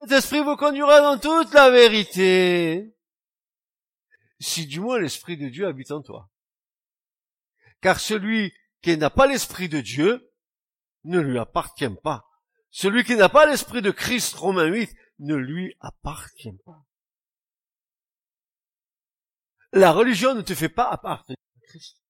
Cet 0.00 0.12
esprit 0.12 0.42
vous 0.42 0.56
conduira 0.56 1.00
dans 1.00 1.18
toute 1.18 1.52
la 1.52 1.70
vérité. 1.70 2.96
Si 4.40 4.66
du 4.66 4.80
moins 4.80 4.98
l'esprit 4.98 5.36
de 5.36 5.48
Dieu 5.48 5.66
habite 5.66 5.90
en 5.90 6.02
toi. 6.02 6.30
Car 7.80 8.00
celui 8.00 8.54
qui 8.86 8.96
n'a 8.96 9.10
pas 9.10 9.26
l'esprit 9.26 9.68
de 9.68 9.80
Dieu 9.80 10.32
ne 11.02 11.18
lui 11.18 11.40
appartient 11.40 11.90
pas. 12.04 12.24
Celui 12.70 13.02
qui 13.02 13.16
n'a 13.16 13.28
pas 13.28 13.44
l'esprit 13.44 13.82
de 13.82 13.90
Christ, 13.90 14.36
Romains 14.36 14.66
8, 14.66 14.94
ne 15.18 15.34
lui 15.34 15.74
appartient 15.80 16.56
pas. 16.64 16.86
La 19.72 19.90
religion 19.90 20.36
ne 20.36 20.40
te 20.40 20.54
fait 20.54 20.68
pas 20.68 20.88
appartenir 20.88 21.36
à 21.56 21.66
Christ. 21.66 22.00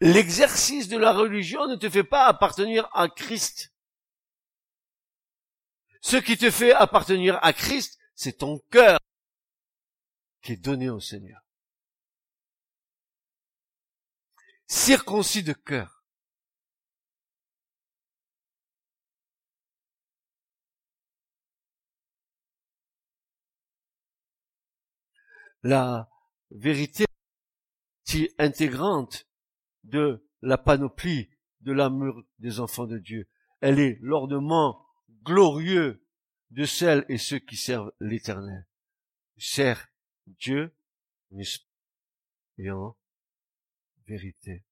L'exercice 0.00 0.88
de 0.88 0.98
la 0.98 1.14
religion 1.14 1.66
ne 1.66 1.76
te 1.76 1.88
fait 1.88 2.04
pas 2.04 2.26
appartenir 2.26 2.90
à 2.92 3.08
Christ. 3.08 3.72
Ce 6.02 6.18
qui 6.18 6.36
te 6.36 6.50
fait 6.50 6.72
appartenir 6.72 7.42
à 7.42 7.54
Christ, 7.54 7.98
c'est 8.14 8.36
ton 8.36 8.58
cœur 8.70 9.00
qui 10.42 10.52
est 10.52 10.56
donné 10.56 10.90
au 10.90 11.00
Seigneur. 11.00 11.45
Circoncis 14.68 15.44
de 15.44 15.52
cœur. 15.52 16.04
La 25.62 26.10
vérité 26.50 27.04
intégrante 28.38 29.26
de 29.84 30.28
la 30.42 30.58
panoplie 30.58 31.30
de 31.60 31.72
l'amour 31.72 32.22
des 32.38 32.60
enfants 32.60 32.86
de 32.86 32.98
Dieu. 32.98 33.28
Elle 33.60 33.78
est 33.78 33.98
l'ornement 34.00 34.86
glorieux 35.22 36.04
de 36.50 36.64
celles 36.64 37.04
et 37.08 37.18
ceux 37.18 37.38
qui 37.38 37.56
servent 37.56 37.92
l'éternel. 38.00 38.66
Sert 39.36 39.88
Dieu, 40.26 40.76
en 41.30 42.96
vérité. 44.06 44.64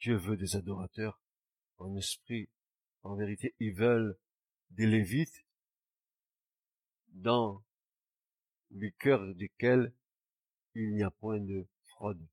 Dieu 0.00 0.16
veut 0.16 0.36
des 0.36 0.56
adorateurs 0.56 1.20
en 1.78 1.94
esprit, 1.96 2.48
en 3.02 3.14
vérité. 3.14 3.54
Ils 3.60 3.74
veulent 3.74 4.18
des 4.70 4.86
lévites 4.86 5.44
dans 7.08 7.62
le 8.70 8.90
cœur 8.90 9.34
desquels 9.34 9.94
il 10.74 10.94
n'y 10.94 11.02
a 11.02 11.10
point 11.10 11.38
de 11.38 11.66
fraude. 11.86 12.26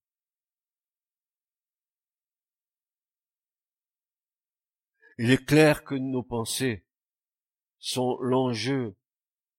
Il 5.18 5.32
est 5.32 5.46
clair 5.46 5.84
que 5.84 5.96
nos 5.96 6.24
pensées 6.24 6.86
sont 7.78 8.18
l'enjeu 8.22 8.96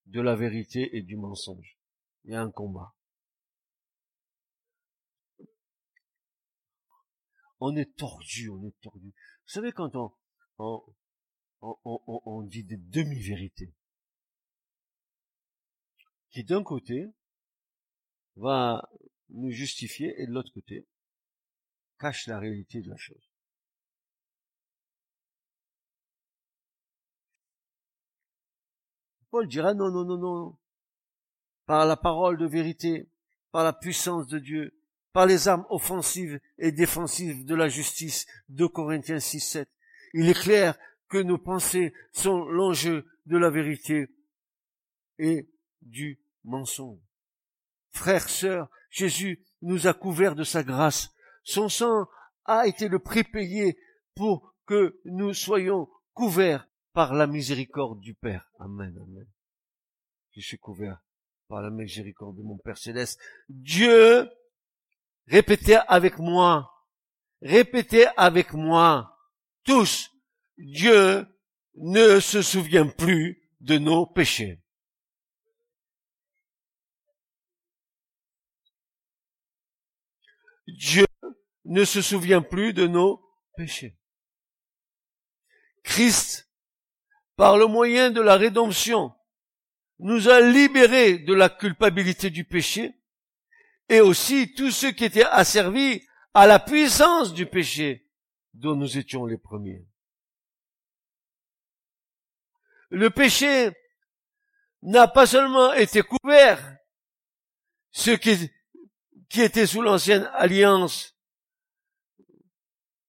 de 0.07 0.21
la 0.21 0.35
vérité 0.35 0.97
et 0.97 1.03
du 1.03 1.17
mensonge. 1.17 1.80
Il 2.25 2.33
y 2.33 2.35
a 2.35 2.43
un 2.43 2.51
combat. 2.51 2.95
On 7.59 7.77
est 7.77 7.97
tordu, 7.97 8.49
on 8.49 8.63
est 8.65 8.81
tordu. 8.81 9.09
Vous 9.09 9.53
savez 9.53 9.73
quand 9.73 9.95
on, 9.97 10.15
on, 10.59 10.83
on, 11.61 12.23
on 12.25 12.43
dit 12.43 12.65
des 12.65 12.79
demi-vérités, 12.79 13.75
qui 16.31 16.45
d'un 16.45 16.63
côté 16.63 17.07
va 18.37 18.89
nous 19.29 19.51
justifier 19.51 20.15
et 20.21 20.27
de 20.27 20.33
l'autre 20.33 20.53
côté 20.53 20.87
cache 21.99 22.27
la 22.27 22.39
réalité 22.39 22.81
de 22.81 22.89
la 22.89 22.97
chose. 22.97 23.31
Paul 29.31 29.47
dira 29.47 29.75
non, 29.75 29.91
non, 29.91 30.05
non, 30.05 30.19
non. 30.19 30.60
Par 31.71 31.87
la 31.87 31.97
parole 31.97 32.37
de 32.37 32.47
vérité, 32.47 33.09
par 33.53 33.63
la 33.63 33.73
puissance 33.73 34.27
de 34.27 34.41
Dieu, 34.41 34.77
par 35.13 35.25
les 35.25 35.47
armes 35.47 35.67
offensives 35.71 36.41
et 36.59 36.73
défensives 36.73 37.45
de 37.45 37.55
la 37.55 37.69
justice, 37.69 38.27
de 38.49 38.67
Corinthiens 38.67 39.21
6, 39.21 39.39
7. 39.39 39.71
Il 40.13 40.29
est 40.29 40.43
clair 40.43 40.77
que 41.09 41.19
nos 41.19 41.39
pensées 41.39 41.95
sont 42.11 42.45
l'enjeu 42.45 43.07
de 43.27 43.39
la 43.39 43.51
vérité 43.51 44.09
et 45.21 45.49
du 45.81 46.21
mensonge. 46.43 46.99
Frères, 47.91 48.29
sœurs, 48.29 48.69
Jésus 48.91 49.47
nous 49.63 49.87
a 49.87 49.95
couverts 49.95 50.35
de 50.35 50.43
sa 50.43 50.65
grâce. 50.65 51.11
Son 51.45 51.69
sang 51.69 52.09
a 52.47 52.67
été 52.67 52.89
le 52.89 52.99
prix 52.99 53.23
payé 53.23 53.79
pour 54.17 54.57
que 54.67 55.01
nous 55.05 55.35
soyons 55.35 55.89
couverts 56.15 56.67
par 56.95 57.15
la 57.15 57.29
miséricorde 57.29 58.01
du 58.01 58.15
Père. 58.15 58.51
Amen, 58.59 58.99
amen. 59.01 59.29
Je 60.33 60.41
suis 60.41 60.59
couvert 60.59 61.01
par 61.51 61.61
la 61.61 61.71
miséricorde 61.71 62.37
de 62.37 62.43
mon 62.43 62.57
Père 62.59 62.79
céleste. 62.79 63.21
Dieu, 63.49 64.31
répétez 65.27 65.79
avec 65.89 66.19
moi, 66.19 66.71
répétez 67.43 68.07
avec 68.17 68.53
moi, 68.53 69.19
tous, 69.65 70.11
Dieu 70.57 71.27
ne 71.75 72.21
se 72.21 72.41
souvient 72.41 72.87
plus 72.87 73.51
de 73.59 73.79
nos 73.79 74.07
péchés. 74.07 74.63
Dieu 80.69 81.07
ne 81.65 81.85
se 81.85 82.01
souvient 82.01 82.43
plus 82.43 82.73
de 82.73 82.87
nos 82.87 83.21
péchés. 83.57 83.99
Christ, 85.83 86.49
par 87.35 87.59
le 87.59 87.67
moyen 87.67 88.13
de 88.13 88.21
la 88.21 88.37
rédemption, 88.37 89.13
nous 90.03 90.29
a 90.29 90.41
libérés 90.41 91.19
de 91.19 91.35
la 91.35 91.49
culpabilité 91.49 92.31
du 92.31 92.45
péché 92.45 92.95
et 93.89 94.01
aussi 94.01 94.55
tous 94.55 94.71
ceux 94.71 94.93
qui 94.93 95.05
étaient 95.05 95.25
asservis 95.25 96.07
à 96.33 96.47
la 96.47 96.59
puissance 96.59 97.35
du 97.35 97.47
péché 97.47 98.09
dont 98.55 98.77
nous 98.77 98.99
étions 98.99 99.27
les 99.27 99.37
premiers. 99.37 99.87
Le 102.89 103.11
péché 103.11 103.71
n'a 104.83 105.07
pas 105.07 105.27
seulement 105.27 105.73
été 105.75 106.03
couvert, 106.03 106.77
ce 107.91 108.13
qui 108.13 108.51
était 109.41 109.67
sous 109.67 109.83
l'ancienne 109.83 110.29
alliance 110.35 111.15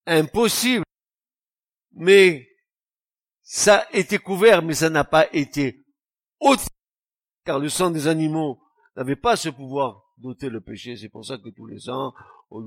impossible, 0.06 0.84
mais 1.92 2.48
ça 3.42 3.78
a 3.78 3.96
été 3.96 4.18
couvert, 4.18 4.62
mais 4.62 4.74
ça 4.74 4.90
n'a 4.90 5.04
pas 5.04 5.32
été 5.32 5.84
car 7.44 7.58
le 7.58 7.68
sang 7.68 7.90
des 7.90 8.06
animaux 8.06 8.60
n'avait 8.96 9.16
pas 9.16 9.36
ce 9.36 9.48
pouvoir 9.48 10.14
d'ôter 10.18 10.48
le 10.48 10.60
péché. 10.60 10.96
C'est 10.96 11.08
pour 11.08 11.24
ça 11.24 11.38
que 11.38 11.48
tous 11.50 11.66
les 11.66 11.88
ans, 11.88 12.14
au, 12.50 12.62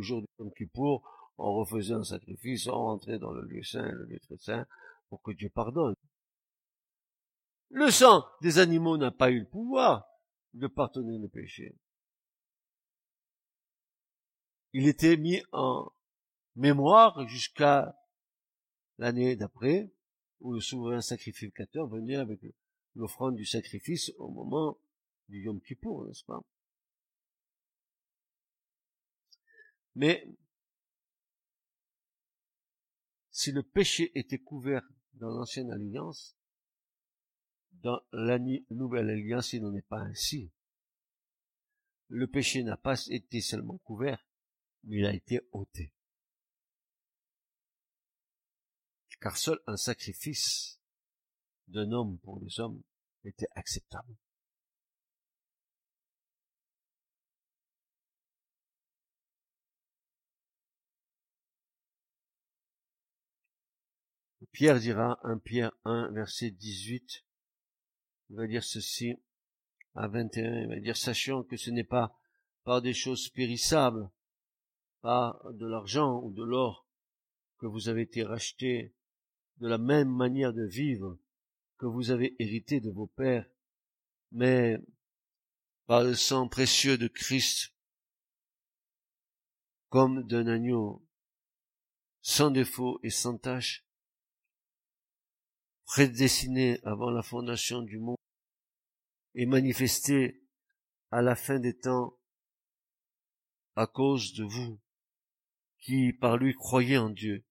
jour 0.00 0.22
du 0.22 0.50
Kippour, 0.56 1.02
on 1.38 1.54
refaisait 1.54 1.94
un 1.94 2.04
sacrifice, 2.04 2.66
on 2.66 2.72
rentrait 2.72 3.18
dans 3.18 3.32
le 3.32 3.42
lieu 3.42 3.62
saint, 3.62 3.90
le 3.90 4.04
lieu 4.04 4.20
très 4.20 4.36
saint, 4.36 4.66
pour 5.08 5.22
que 5.22 5.32
Dieu 5.32 5.48
pardonne. 5.48 5.94
Le 7.70 7.90
sang 7.90 8.24
des 8.42 8.58
animaux 8.58 8.98
n'a 8.98 9.10
pas 9.10 9.30
eu 9.30 9.40
le 9.40 9.48
pouvoir 9.48 10.04
de 10.52 10.66
pardonner 10.66 11.18
le 11.18 11.28
péché 11.28 11.74
il 14.72 14.88
était 14.88 15.16
mis 15.16 15.42
en 15.52 15.90
mémoire 16.56 17.26
jusqu'à 17.28 17.96
l'année 18.98 19.36
d'après, 19.36 19.92
où 20.40 20.54
le 20.54 20.60
souverain 20.60 21.00
sacrificateur 21.00 21.86
venait 21.86 22.16
avec 22.16 22.40
l'offrande 22.94 23.36
du 23.36 23.44
sacrifice 23.44 24.12
au 24.18 24.28
moment 24.28 24.78
du 25.28 25.42
Yom 25.42 25.60
Kippour, 25.60 26.06
n'est-ce 26.06 26.24
pas? 26.24 26.42
Mais 29.94 30.26
si 33.30 33.52
le 33.52 33.62
péché 33.62 34.12
était 34.18 34.38
couvert 34.38 34.86
dans 35.14 35.30
l'ancienne 35.30 35.70
alliance, 35.70 36.36
dans 37.72 38.00
la 38.12 38.38
nouvelle 38.70 39.10
alliance, 39.10 39.52
il 39.52 39.62
n'en 39.62 39.74
est 39.74 39.86
pas 39.86 40.00
ainsi. 40.00 40.52
Le 42.08 42.26
péché 42.26 42.62
n'a 42.62 42.76
pas 42.76 43.06
été 43.08 43.40
seulement 43.40 43.78
couvert, 43.78 44.26
il 44.84 45.06
a 45.06 45.14
été 45.14 45.40
ôté. 45.52 45.92
Car 49.20 49.36
seul 49.36 49.60
un 49.66 49.76
sacrifice 49.76 50.81
d'un 51.72 51.90
homme 51.92 52.18
pour 52.18 52.38
les 52.40 52.60
hommes 52.60 52.80
était 53.24 53.48
acceptable. 53.54 54.14
Pierre 64.52 64.80
dira, 64.80 65.18
1 65.22 65.38
Pierre 65.38 65.72
1, 65.84 66.10
verset 66.12 66.50
18, 66.50 67.24
il 68.28 68.36
va 68.36 68.46
dire 68.46 68.62
ceci, 68.62 69.14
à 69.94 70.08
21, 70.08 70.62
il 70.62 70.68
va 70.68 70.78
dire, 70.78 70.96
sachant 70.96 71.42
que 71.42 71.56
ce 71.56 71.70
n'est 71.70 71.84
pas 71.84 72.18
par 72.64 72.82
des 72.82 72.92
choses 72.92 73.30
périssables, 73.30 74.10
pas 75.00 75.40
de 75.52 75.66
l'argent 75.66 76.20
ou 76.22 76.32
de 76.32 76.42
l'or 76.42 76.86
que 77.58 77.66
vous 77.66 77.88
avez 77.88 78.02
été 78.02 78.24
racheté 78.24 78.94
de 79.58 79.68
la 79.68 79.78
même 79.78 80.10
manière 80.10 80.52
de 80.52 80.64
vivre 80.64 81.18
que 81.82 81.86
vous 81.88 82.12
avez 82.12 82.36
hérité 82.38 82.78
de 82.78 82.92
vos 82.92 83.08
pères, 83.08 83.44
mais 84.30 84.78
par 85.86 86.04
le 86.04 86.14
sang 86.14 86.46
précieux 86.46 86.96
de 86.96 87.08
Christ, 87.08 87.74
comme 89.88 90.22
d'un 90.22 90.46
agneau 90.46 91.04
sans 92.20 92.52
défaut 92.52 93.00
et 93.02 93.10
sans 93.10 93.36
tâche, 93.36 93.84
prédestiné 95.84 96.78
avant 96.84 97.10
la 97.10 97.24
fondation 97.24 97.82
du 97.82 97.98
monde 97.98 98.16
et 99.34 99.44
manifesté 99.44 100.40
à 101.10 101.20
la 101.20 101.34
fin 101.34 101.58
des 101.58 101.76
temps 101.76 102.16
à 103.74 103.88
cause 103.88 104.34
de 104.34 104.44
vous, 104.44 104.80
qui 105.80 106.12
par 106.12 106.36
lui 106.36 106.54
croyez 106.54 106.96
en 106.96 107.10
Dieu, 107.10 107.44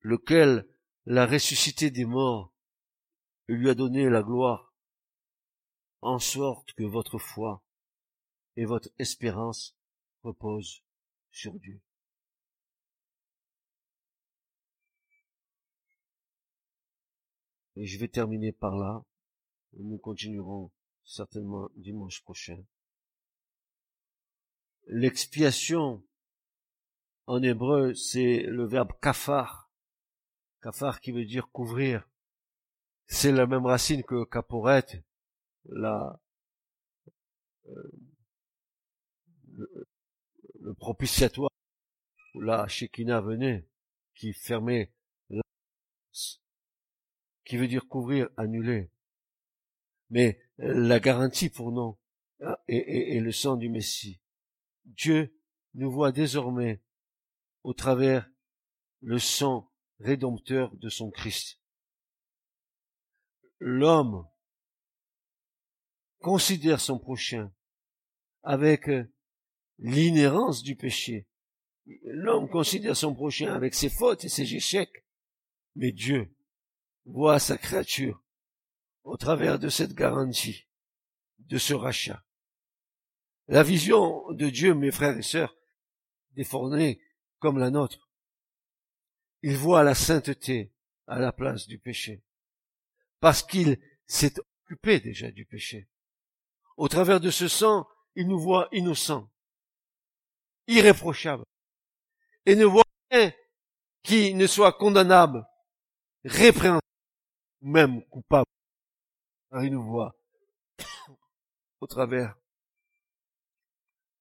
lequel 0.00 0.66
l'a 1.04 1.26
ressuscité 1.26 1.90
des 1.90 2.06
morts 2.06 2.54
et 3.48 3.52
lui 3.54 3.70
a 3.70 3.74
donné 3.74 4.08
la 4.08 4.22
gloire, 4.22 4.74
en 6.00 6.18
sorte 6.18 6.72
que 6.74 6.84
votre 6.84 7.18
foi 7.18 7.64
et 8.56 8.64
votre 8.64 8.90
espérance 8.98 9.76
reposent 10.22 10.82
sur 11.30 11.54
Dieu. 11.54 11.80
Et 17.76 17.86
je 17.86 17.98
vais 17.98 18.08
terminer 18.08 18.52
par 18.52 18.76
là. 18.76 19.04
Nous 19.74 19.98
continuerons 19.98 20.72
certainement 21.04 21.70
dimanche 21.76 22.22
prochain. 22.22 22.60
L'expiation 24.88 26.02
en 27.26 27.42
hébreu, 27.42 27.94
c'est 27.94 28.42
le 28.42 28.64
verbe 28.64 28.92
kafar. 29.00 29.70
Kafar 30.60 31.00
qui 31.00 31.12
veut 31.12 31.24
dire 31.24 31.50
couvrir. 31.52 32.08
C'est 33.08 33.32
la 33.32 33.46
même 33.46 33.64
racine 33.64 34.04
que 34.04 34.24
kaporet, 34.24 35.02
la, 35.64 36.20
euh, 37.66 37.90
le, 40.60 40.74
propitiatoire 40.74 41.50
où 42.34 42.42
la 42.42 42.68
Shekinah 42.68 43.22
venait, 43.22 43.66
qui 44.14 44.34
fermait 44.34 44.92
la 45.30 45.42
qui 47.46 47.56
veut 47.56 47.66
dire 47.66 47.88
couvrir, 47.88 48.28
annuler. 48.36 48.92
Mais 50.10 50.38
la 50.58 51.00
garantie 51.00 51.48
pour 51.48 51.72
nous 51.72 51.98
est 52.68 53.20
le 53.20 53.32
sang 53.32 53.56
du 53.56 53.70
Messie. 53.70 54.20
Dieu 54.84 55.34
nous 55.74 55.90
voit 55.90 56.12
désormais 56.12 56.82
au 57.62 57.72
travers 57.72 58.28
le 59.00 59.18
sang 59.18 59.72
rédempteur 59.98 60.76
de 60.76 60.90
son 60.90 61.10
Christ. 61.10 61.57
L'homme 63.60 64.28
considère 66.20 66.80
son 66.80 66.98
prochain 66.98 67.52
avec 68.42 68.88
l'inhérence 69.78 70.62
du 70.62 70.76
péché. 70.76 71.26
L'homme 72.04 72.48
considère 72.48 72.96
son 72.96 73.14
prochain 73.14 73.52
avec 73.52 73.74
ses 73.74 73.90
fautes 73.90 74.24
et 74.24 74.28
ses 74.28 74.54
échecs. 74.54 75.04
Mais 75.74 75.92
Dieu 75.92 76.34
voit 77.04 77.38
sa 77.38 77.56
créature 77.56 78.22
au 79.04 79.16
travers 79.16 79.58
de 79.58 79.68
cette 79.68 79.94
garantie, 79.94 80.66
de 81.38 81.56
ce 81.56 81.72
rachat. 81.72 82.24
La 83.46 83.62
vision 83.62 84.30
de 84.32 84.50
Dieu, 84.50 84.74
mes 84.74 84.90
frères 84.90 85.16
et 85.16 85.22
sœurs, 85.22 85.56
déformée 86.32 87.00
comme 87.38 87.58
la 87.58 87.70
nôtre. 87.70 88.10
Il 89.42 89.56
voit 89.56 89.82
la 89.82 89.94
sainteté 89.94 90.74
à 91.06 91.18
la 91.18 91.32
place 91.32 91.66
du 91.66 91.78
péché. 91.78 92.22
Parce 93.20 93.42
qu'il 93.42 93.78
s'est 94.06 94.34
occupé 94.38 95.00
déjà 95.00 95.30
du 95.30 95.44
péché. 95.44 95.88
Au 96.76 96.88
travers 96.88 97.20
de 97.20 97.30
ce 97.30 97.48
sang, 97.48 97.86
il 98.14 98.28
nous 98.28 98.38
voit 98.38 98.68
innocents, 98.72 99.28
irréprochables, 100.66 101.44
et 102.46 102.54
ne 102.54 102.64
voit 102.64 102.84
rien 103.10 103.32
qui 104.02 104.34
ne 104.34 104.46
soit 104.46 104.72
condamnable, 104.72 105.46
répréhensible, 106.24 106.80
même 107.60 108.04
coupable. 108.06 108.46
il 109.52 109.70
nous 109.70 109.82
voit 109.82 110.14
au 111.80 111.86
travers 111.86 112.36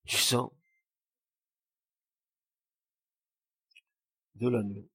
du 0.05 0.15
sang 0.15 0.51
de 4.35 4.49
l'agneau. 4.49 4.87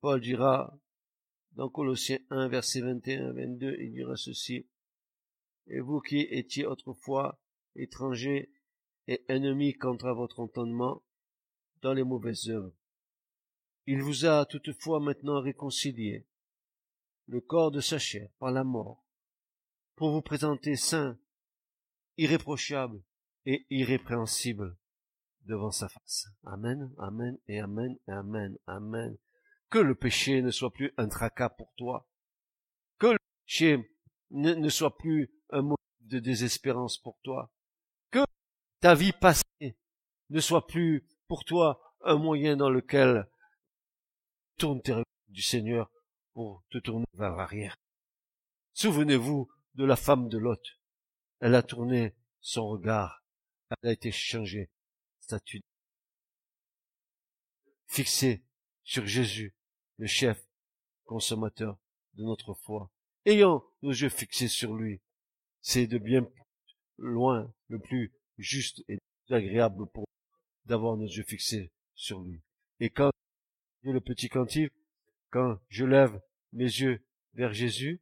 Paul 0.00 0.20
dira 0.20 0.78
dans 1.52 1.68
Colossiens 1.68 2.18
1, 2.30 2.48
verset 2.48 2.80
21 2.80 3.32
22, 3.32 3.76
il 3.80 3.92
dira 3.92 4.16
ceci. 4.16 4.66
Et 5.68 5.80
vous 5.80 6.00
qui 6.00 6.20
étiez 6.20 6.66
autrefois 6.66 7.40
étrangers 7.74 8.52
et 9.08 9.24
ennemis 9.28 9.74
contre 9.74 10.10
votre 10.10 10.40
entendement 10.40 11.02
dans 11.82 11.92
les 11.92 12.04
mauvaises 12.04 12.48
œuvres, 12.48 12.72
il 13.86 14.02
vous 14.02 14.26
a 14.26 14.44
toutefois 14.46 15.00
maintenant 15.00 15.40
réconcilié 15.40 16.26
le 17.28 17.40
corps 17.40 17.70
de 17.70 17.80
sa 17.80 17.98
chair 17.98 18.28
par 18.38 18.50
la 18.50 18.64
mort, 18.64 19.04
pour 19.96 20.10
vous 20.10 20.22
présenter 20.22 20.76
saint, 20.76 21.18
irréprochable 22.16 23.02
et 23.46 23.66
irrépréhensible 23.70 24.76
devant 25.44 25.70
sa 25.70 25.88
face. 25.88 26.28
Amen, 26.44 26.92
amen 26.98 27.38
et 27.48 27.60
amen 27.60 27.96
et 28.06 28.12
amen, 28.12 28.58
amen. 28.66 29.16
Que 29.70 29.78
le 29.78 29.94
péché 29.94 30.42
ne 30.42 30.50
soit 30.50 30.72
plus 30.72 30.92
un 30.96 31.08
tracas 31.08 31.50
pour 31.50 31.72
toi. 31.74 32.08
Que 32.98 33.08
le 33.08 33.18
péché 33.46 33.90
ne, 34.30 34.68
soit 34.68 34.96
plus 34.96 35.30
un 35.50 35.62
motif 35.62 35.84
de 36.00 36.18
désespérance 36.18 36.98
pour 36.98 37.18
toi. 37.22 37.52
Que 38.10 38.24
ta 38.80 38.94
vie 38.94 39.12
passée 39.12 39.76
ne 40.30 40.40
soit 40.40 40.66
plus 40.66 41.06
pour 41.26 41.44
toi 41.44 41.94
un 42.02 42.16
moyen 42.16 42.56
dans 42.56 42.70
lequel 42.70 43.28
tourne 44.56 44.80
tes 44.82 44.94
du 45.28 45.42
Seigneur 45.42 45.90
pour 46.32 46.64
te 46.70 46.78
tourner 46.78 47.06
vers 47.14 47.34
l'arrière. 47.34 47.76
Souvenez-vous 48.72 49.50
de 49.74 49.84
la 49.84 49.96
femme 49.96 50.28
de 50.28 50.38
Lot. 50.38 50.62
Elle 51.40 51.54
a 51.54 51.62
tourné 51.62 52.14
son 52.40 52.68
regard. 52.68 53.24
Elle 53.70 53.90
a 53.90 53.92
été 53.92 54.12
changée. 54.12 54.70
Fixée 57.86 58.44
sur 58.84 59.06
Jésus, 59.06 59.55
le 59.98 60.06
chef, 60.06 60.46
consommateur 61.04 61.78
de 62.14 62.24
notre 62.24 62.54
foi. 62.54 62.90
Ayant 63.24 63.64
nos 63.82 63.90
yeux 63.90 64.08
fixés 64.08 64.48
sur 64.48 64.74
lui, 64.74 65.00
c'est 65.60 65.86
de 65.86 65.98
bien 65.98 66.28
loin 66.98 67.52
le 67.68 67.78
plus 67.78 68.12
juste 68.38 68.84
et 68.88 68.98
agréable 69.30 69.86
pour 69.86 70.06
d'avoir 70.64 70.96
nos 70.96 71.06
yeux 71.06 71.24
fixés 71.24 71.72
sur 71.94 72.20
lui. 72.20 72.42
Et 72.80 72.90
quand 72.90 73.10
le 73.82 74.00
petit 74.00 74.28
cantique, 74.28 74.72
quand 75.30 75.58
je 75.68 75.84
lève 75.84 76.20
mes 76.52 76.64
yeux 76.64 77.04
vers 77.34 77.52
Jésus, 77.52 78.00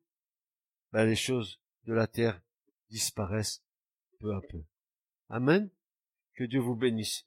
ben 0.92 1.04
les 1.04 1.16
choses 1.16 1.60
de 1.84 1.92
la 1.92 2.06
terre 2.06 2.40
disparaissent 2.90 3.62
peu 4.20 4.34
à 4.34 4.40
peu. 4.40 4.62
Amen. 5.28 5.70
Que 6.34 6.44
Dieu 6.44 6.60
vous 6.60 6.76
bénisse. 6.76 7.26